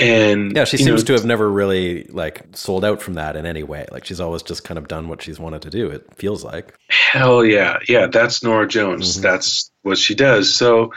[0.00, 3.46] And Yeah, she seems know, to have never really like sold out from that in
[3.46, 3.86] any way.
[3.90, 5.88] Like she's always just kind of done what she's wanted to do.
[5.88, 6.74] It feels like.
[6.88, 7.78] Hell yeah.
[7.88, 9.20] Yeah, that's Norah Jones.
[9.20, 10.54] That's what she does.
[10.54, 10.92] So,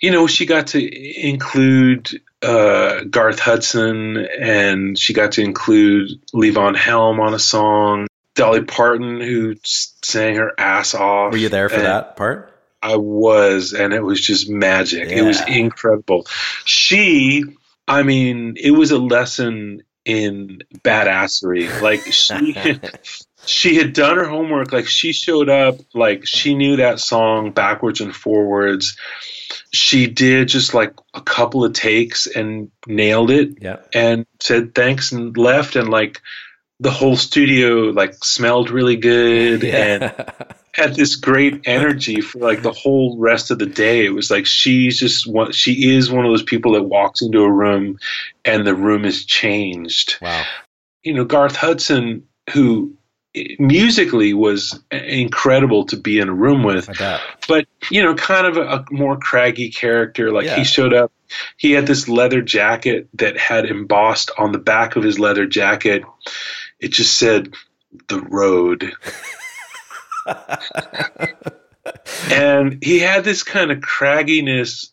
[0.00, 6.76] you know, she got to include uh, Garth Hudson and she got to include Levon
[6.76, 8.06] Helm on a song.
[8.34, 11.32] Dolly Parton, who sang her ass off.
[11.32, 12.54] Were you there for that part?
[12.80, 15.08] I was, and it was just magic.
[15.08, 16.26] It was incredible.
[16.64, 17.42] She,
[17.88, 21.80] I mean, it was a lesson in badassery.
[21.82, 22.80] Like she,
[23.46, 24.72] she had done her homework.
[24.72, 25.76] Like she showed up.
[25.94, 28.96] Like she knew that song backwards and forwards.
[29.72, 33.76] She did just like a couple of takes and nailed it Yeah.
[33.92, 36.20] and said thanks and left and like
[36.80, 40.14] the whole studio like smelled really good and
[40.78, 44.04] had this great energy for like the whole rest of the day.
[44.06, 45.52] It was like she's just one.
[45.52, 47.98] She is one of those people that walks into a room,
[48.44, 50.16] and the room is changed.
[50.22, 50.44] Wow.
[51.02, 52.94] You know, Garth Hudson, who
[53.58, 56.88] musically was incredible to be in a room with,
[57.46, 60.32] but you know, kind of a, a more craggy character.
[60.32, 60.56] Like Yeah.
[60.56, 61.12] he showed up,
[61.56, 66.02] he had this leather jacket that had embossed on the back of his leather jacket.
[66.80, 67.54] It just said
[68.08, 68.92] "The Road."
[72.30, 74.88] and he had this kind of cragginess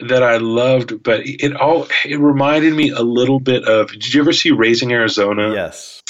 [0.00, 3.90] that I loved, but it all it reminded me a little bit of.
[3.90, 5.54] Did you ever see Raising Arizona?
[5.54, 6.02] Yes.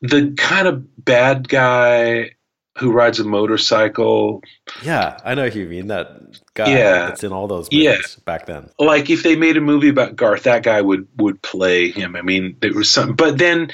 [0.00, 2.32] The kind of bad guy
[2.78, 4.42] who rides a motorcycle.
[4.82, 5.88] Yeah, I know who you mean.
[5.88, 6.08] That
[6.54, 7.06] guy Yeah.
[7.06, 7.90] that's in all those Yeah.
[7.92, 8.70] movies back then.
[8.78, 12.16] Like if they made a movie about Garth, that guy would would play him.
[12.16, 13.70] I mean, there was some, but then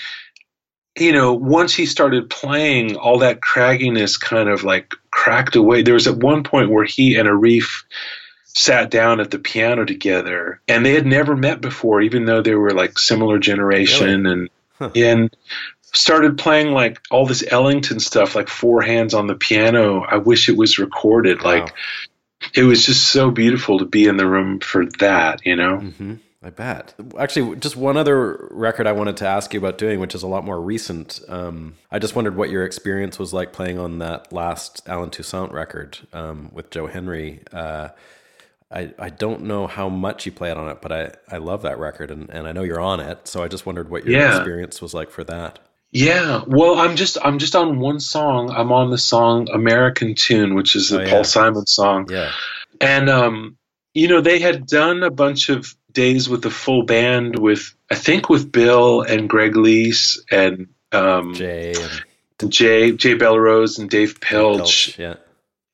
[1.00, 5.82] you know, once he started playing, all that cragginess kind of like cracked away.
[5.82, 7.84] There was at one point where he and Arif
[8.44, 12.54] sat down at the piano together and they had never met before, even though they
[12.54, 14.50] were like similar generation and
[14.94, 15.36] and
[15.92, 20.02] started playing like all this Ellington stuff, like four hands on the piano.
[20.02, 21.42] I wish it was recorded.
[21.42, 21.50] Wow.
[21.50, 21.74] Like
[22.54, 25.78] it was just so beautiful to be in the room for that, you know?
[25.78, 26.94] hmm I bet.
[27.18, 30.28] Actually, just one other record I wanted to ask you about doing, which is a
[30.28, 31.20] lot more recent.
[31.28, 35.50] Um, I just wondered what your experience was like playing on that last Allen Toussaint
[35.52, 37.42] record um, with Joe Henry.
[37.52, 37.88] Uh,
[38.70, 41.78] I, I don't know how much you played on it, but I, I love that
[41.78, 43.26] record and, and I know you're on it.
[43.26, 44.36] So I just wondered what your Yeah.
[44.36, 45.58] experience was like for that.
[45.90, 48.50] Yeah, well, I'm just I'm just on one song.
[48.50, 51.10] I'm on the song American Tune, which is the Oh, yeah.
[51.10, 52.08] Paul Simon song.
[52.10, 52.30] Yeah.
[52.78, 53.56] And um,
[53.94, 57.94] you know, they had done a bunch of days with the full band with I
[57.94, 61.74] think with Bill and Greg Leisz and um, Jay
[62.40, 64.96] and Jay Jay Bellerose and Dave Piltch.
[64.96, 65.14] Piltch, Yeah.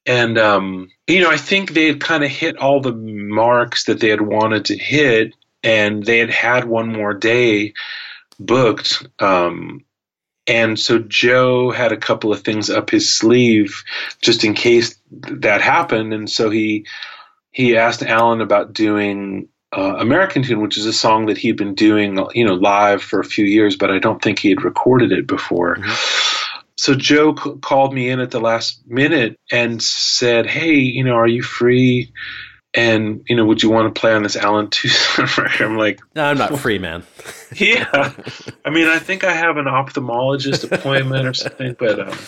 [0.06, 4.00] And um, you know, I think they had kind of hit all the marks that
[4.00, 7.72] they had wanted to hit, and they had had one more day
[8.38, 9.06] booked.
[9.18, 9.84] Um,
[10.46, 13.82] and so Joe had a couple of things up his sleeve
[14.20, 16.86] just in case that happened, and so he
[17.50, 19.48] he asked Allen about doing.
[19.76, 23.18] Uh, American Tune, which is a song that he'd been doing, you know, live for
[23.20, 25.78] a few years, but I don't think he had recorded it before
[26.76, 31.14] so Joe c- called me in at the last minute and said, "Hey, you know,
[31.14, 32.12] are you free?
[32.76, 34.68] And you know, would you want to play on this Allen
[35.18, 37.04] record?" I'm like, No, I'm not free, man.
[37.56, 38.12] "Yeah."
[38.64, 42.18] I mean, I think I have an ophthalmologist appointment or something, but um,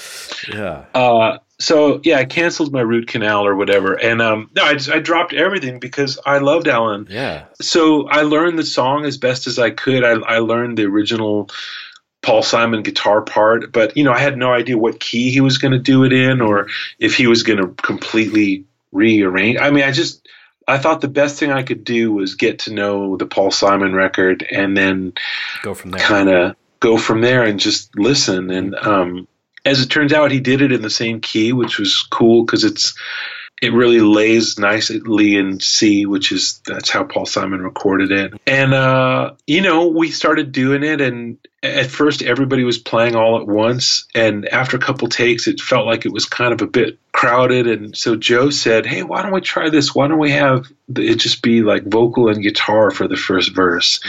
[0.49, 0.85] yeah.
[0.95, 4.91] uh, so yeah, I canceled my root canal or whatever, and um, no, I, just,
[4.91, 7.45] I dropped everything because I loved Allen Yeah.
[7.61, 10.05] so I learned the song as best as I could.
[10.05, 11.49] I, I learned the original
[12.23, 15.59] Paul Simon guitar part, but you know, I had no idea what key he was
[15.59, 16.67] going to do it in, or
[16.99, 19.59] if he was going to completely rearrange.
[19.59, 20.27] I mean, I just
[20.69, 23.95] I thought the best thing I could do was get to know the Paul Simon
[23.95, 25.13] record and then
[25.63, 26.01] Go from there.
[26.01, 28.51] kind of go from there and just listen.
[28.51, 29.29] And um,
[29.67, 32.65] as it turns out, he did it in the same key, which was cool because
[32.65, 32.95] it's
[33.61, 38.35] it really lays nicely in C, which is that's how Paul Simon recorded it.
[38.47, 43.41] And uh, you know, we started doing it, and at first everybody was playing all
[43.41, 46.67] at once, and after a couple takes, it felt like it was kind of a
[46.67, 47.67] bit crowded.
[47.67, 49.95] And so Joe said, "Hey, why don't we try this?
[49.95, 54.01] Why don't we have it just be like vocal and guitar for the first verse?"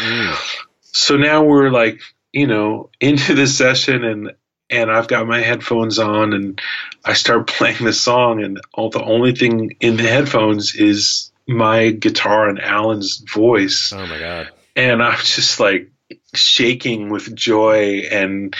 [0.81, 2.01] so now we're like
[2.33, 4.31] you know into the session and
[4.69, 6.61] and I've got my headphones on and
[7.05, 11.91] I start playing the song and all the only thing in the headphones is my
[11.91, 14.49] guitar and Allen's voice Oh my god.
[14.75, 15.91] and I'm just like
[16.33, 18.55] shaking with joy and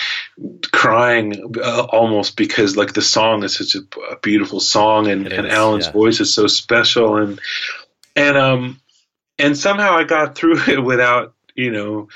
[0.71, 5.47] crying uh, almost because like the song is such a, a beautiful song and, and
[5.47, 5.91] Allen's yeah.
[5.91, 7.39] voice is so special and
[8.15, 8.81] and um
[9.39, 12.07] and somehow I got through it without you know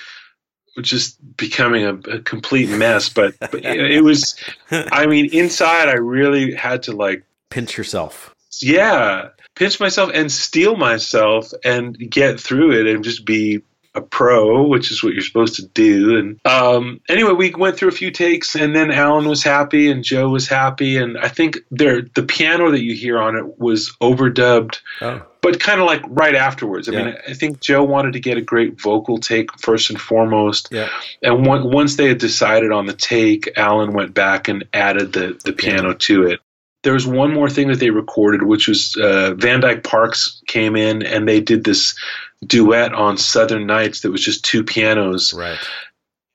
[0.82, 4.36] just becoming a, a complete mess but, but it, was
[4.72, 8.34] I mean inside I really had to like Pinch yourself.
[8.62, 13.62] yeah, pinch myself and steel myself and get through it and just be
[13.94, 16.18] a pro, which is what you're supposed to do.
[16.18, 20.02] And um, anyway, we went through a few takes, and then Allen was happy and
[20.02, 23.92] Joe was happy, and I think there the piano that you hear on it was
[24.02, 25.24] overdubbed, Oh.
[25.42, 26.88] But kind of like right afterwards.
[26.88, 30.68] I mean, I think Joe wanted to get a great vocal take first and foremost.
[30.72, 30.90] Yeah.
[31.24, 35.40] And one, once they had decided on the take, Allen went back and added the,
[35.44, 36.42] the piano to it.
[36.84, 40.76] There was one more thing that they recorded, which was uh, Van Dyke Parks came
[40.76, 41.98] in and they did this
[42.46, 45.34] duet on Southern Nights that was just two pianos.
[45.34, 45.60] Right.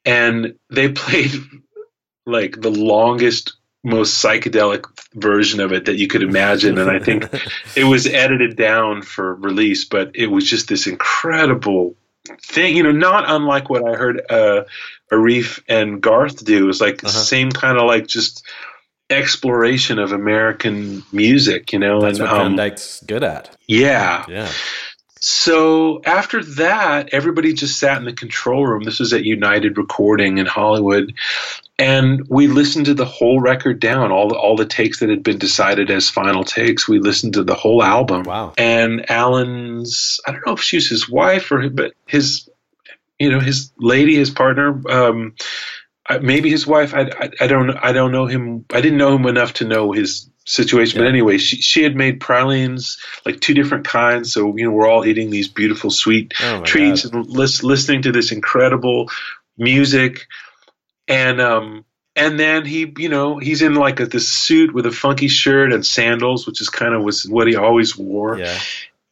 [0.05, 1.33] And they played
[2.27, 3.55] like the longest,
[3.87, 4.85] most psychedelic
[5.15, 6.77] version of it that you could imagine.
[6.79, 7.25] And I think
[7.77, 11.95] it was edited down for release, but it was just this incredible
[12.43, 14.65] thing, you know, not unlike what I heard uh,
[15.13, 16.65] Arif and Garth do.
[16.65, 17.09] It was like Uh-huh.
[17.13, 18.45] same kind of like just
[19.09, 23.57] exploration of American music, you know, That's and what Van um, Dyke's good at.
[23.69, 24.25] yeah.
[24.29, 24.51] Yeah.
[25.21, 28.83] So after that, everybody just sat in the control room.
[28.85, 31.15] This was at United Recording in Hollywood,
[31.79, 35.23] and we listened to the whole record down, all the, all the takes that had
[35.23, 36.89] been decided as final takes.
[36.89, 38.23] We listened to the whole album.
[38.23, 38.55] Wow.
[38.57, 42.49] And Allen's, I don't know if she was his wife or, but his,
[43.19, 45.35] you know, his lady, his partner, um,
[46.23, 46.95] maybe his wife.
[46.95, 48.65] I, I, I don't, I don't know him.
[48.73, 51.01] I didn't know him enough to know his situation.
[51.01, 54.33] But anyway, she she had made pralines, like two different kinds.
[54.33, 57.15] So you know, we're all eating these beautiful sweet Oh treats God.
[57.15, 59.11] and lis- listening to this incredible
[59.59, 60.27] music.
[61.09, 61.85] And um
[62.15, 65.73] and then he you know he's in like a, this suit with a funky shirt
[65.73, 68.39] and sandals which is kind of was what he always wore.
[68.39, 68.59] Yeah.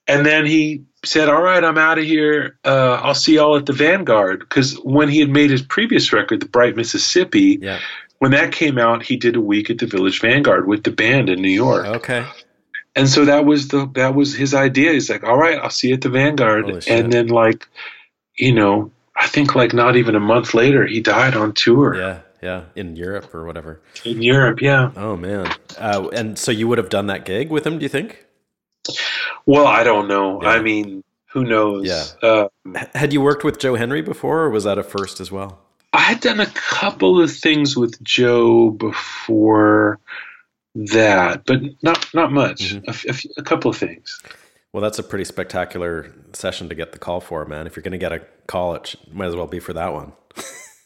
[0.07, 2.59] and then he said all right i'm out of here.
[2.65, 4.41] Uh, i'll see y'all at the vanguard.
[4.41, 7.79] Because when he had made his previous record the bright mississippi Yeah.
[8.19, 11.29] when that came out he did a week at the village vanguard with the band
[11.29, 11.85] in new york.
[11.87, 12.25] Okay.
[12.97, 14.93] and so that was the that was his idea.
[14.93, 16.87] He's like all right i'll see you at the vanguard.
[16.89, 17.69] And then like
[18.37, 18.91] you know
[19.25, 22.19] i think like not even a month later he died on tour Yeah.
[22.43, 22.65] Yeah.
[22.77, 23.81] In Europe or whatever.
[24.05, 25.47] in europe yeah Oh man.
[25.79, 27.79] Uh, and so you would have done that gig with him?
[27.79, 28.11] Do you think?
[29.47, 30.49] well i don't know Yeah.
[30.51, 31.03] i mean
[31.33, 32.05] who knows Yeah.
[32.29, 32.49] uh,
[32.95, 35.51] Had you worked with Joe Henry before, or was that a first as well?
[35.95, 39.99] i had done a couple of things with joe before
[40.75, 42.85] that but not not much Mhm.
[42.85, 44.21] a f- a, f- a couple of things
[44.75, 47.69] Well, that's a pretty spectacular session to get the call for, man.
[47.69, 50.13] If you're going to get a call, it might as well be for that one.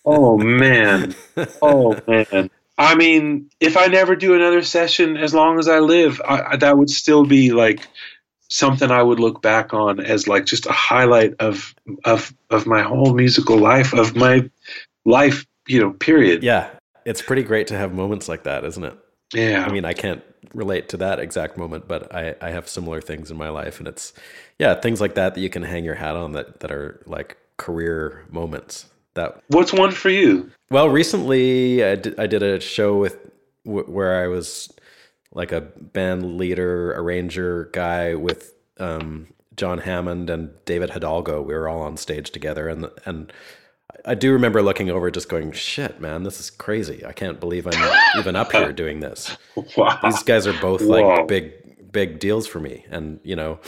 [0.04, 1.14] Oh man.
[1.62, 2.50] Oh man.
[2.76, 6.56] I mean, if I never do another session as long as I live, I, I,
[6.56, 7.88] that would still be like
[8.48, 11.74] something I would look back on as like just a highlight of
[12.04, 14.50] of of my whole musical life, of my
[15.06, 16.42] life, you know, period.
[16.42, 16.68] Yeah,
[17.06, 18.98] it's pretty great to have moments like that, isn't it?
[19.32, 19.64] Yeah.
[19.66, 20.22] I mean, I can't
[20.54, 23.88] relate to that exact moment, but I, I have similar things in my life, and
[23.88, 24.12] it's
[24.58, 27.36] yeah, things like that that you can hang your hat on that that are like
[27.56, 28.86] career moments.
[29.14, 30.50] That What's one for you?
[30.70, 33.30] well, recently I did, I did a show with
[33.64, 34.72] where I was
[35.32, 41.42] like a band leader, arranger guy with um, John Hammond and David Hidalgo.
[41.42, 43.32] We were all on stage together, and and
[44.04, 47.04] I do remember looking over, just going, "Shit, man, this is crazy!
[47.04, 49.36] I can't believe I'm even up here doing this."
[49.76, 49.98] Wow.
[50.02, 51.26] These guys are both like Whoa.
[51.26, 51.52] big
[51.92, 53.58] big deals for me, and you know,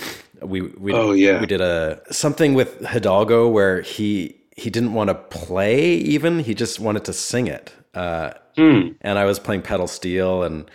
[0.43, 1.41] we we Oh, yeah.
[1.41, 6.55] we did a something with Hidalgo where he he didn't want to play even he
[6.55, 7.73] just wanted to sing it.
[7.95, 8.89] Uh, Hmm.
[9.01, 10.71] and I was playing pedal steel and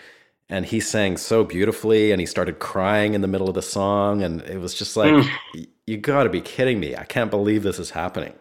[0.49, 4.23] and he sang so beautifully and he started crying in the middle of the song
[4.23, 5.67] and it was just like Mm.
[5.87, 6.95] you got to be kidding me.
[6.95, 8.33] I can't believe this is happening.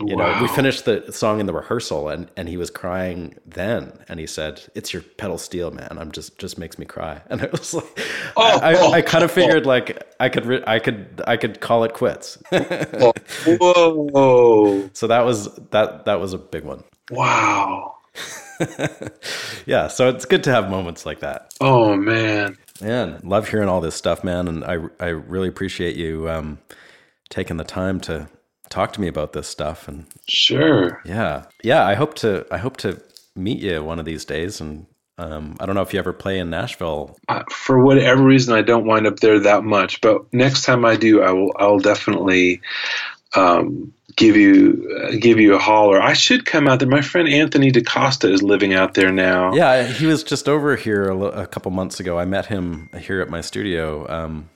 [0.00, 3.92] You know, we finished the song in the rehearsal and and he was crying then
[4.08, 5.98] and he said, "It's your pedal steel, man.
[6.00, 7.84] I'm just just makes me cry." And it was like
[8.36, 11.60] Oh, I, oh, I kind of figured like I could re- I could I could
[11.60, 12.42] call it quits.
[13.46, 14.90] Whoa.
[14.92, 16.84] so that was that that was a big one.
[17.10, 17.96] Wow.
[19.66, 21.54] Yeah, so it's good to have moments like that.
[21.60, 22.56] Oh man.
[22.80, 26.58] Man, love hearing all this stuff, man, and I I really appreciate you um,
[27.28, 28.28] taking the time to
[28.72, 29.86] talk to me about this stuff.
[29.86, 31.00] And Sure.
[31.04, 33.00] yeah, yeah, I hope to I hope to
[33.36, 34.60] meet you one of these days.
[34.60, 34.86] And
[35.18, 37.16] um, I don't know if you ever play in Nashville.
[37.28, 40.00] uh, for whatever reason, I don't wind up there that much.
[40.00, 41.52] But next time I do, I will.
[41.58, 42.60] I'll definitely
[43.34, 46.00] um, give you uh, give you a holler.
[46.00, 46.88] I should come out there.
[46.88, 49.54] My friend Anthony DaCosta is living out there now.
[49.54, 52.18] Yeah, he was just over here a, a couple months ago.
[52.18, 54.06] I met him here at my studio.
[54.10, 54.48] Um,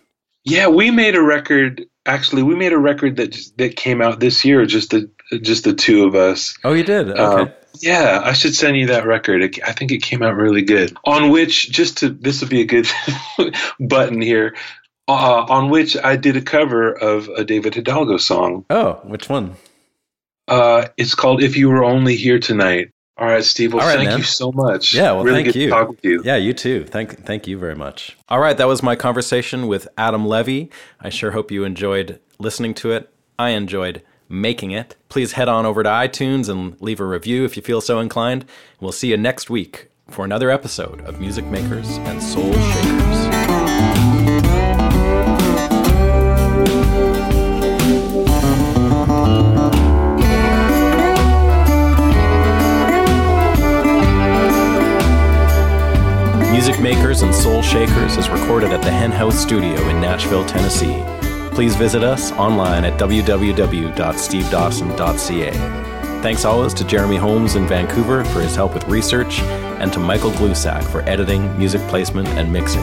[0.45, 1.87] Yeah, we made a record.
[2.07, 4.65] Actually, we made a record that just, that came out this year.
[4.67, 5.11] Just the
[5.43, 6.57] just the two of us.
[6.65, 7.11] oh, you did?
[7.11, 7.21] Okay.
[7.23, 9.43] Um, yeah, I should send you that record.
[9.43, 10.97] It, I think it came out really good.
[11.05, 12.89] On which, just to this would be a good
[13.81, 14.57] button here.
[15.09, 18.65] Uh, on which I did a cover of a David Hidalgo song.
[18.71, 19.57] oh, which one?
[20.49, 23.73] Uh, it's called "If You Were Only Here Tonight." All right, Steve.
[23.73, 24.19] Well, All right, thank man.
[24.19, 24.93] you so much.
[24.93, 25.67] Yeah, well, really thank you.
[25.67, 26.23] to talk with you.
[26.25, 26.85] Yeah, you too.
[26.85, 28.17] Thank, thank you very much.
[28.29, 30.71] All right, that was my conversation with Adam Levy.
[31.01, 33.11] I sure hope you enjoyed listening to it.
[33.39, 34.97] I enjoyed making it.
[35.09, 38.45] Please head on over to iTunes and leave a review if you feel so inclined.
[38.81, 43.06] We'll see you next week for another episode of Music Makers and Soul Shakers.
[56.67, 61.01] Music Makers and Soul Shakers is recorded at the Hen House Studio in Nashville, Tennessee.
[61.55, 65.51] Please visit us online at www.stevedawson.ca.
[66.23, 69.39] Thanks always to Jeremy Holmes in Vancouver for his help with research,
[69.79, 72.83] and to Michael Glusack for editing, music placement, and mixing.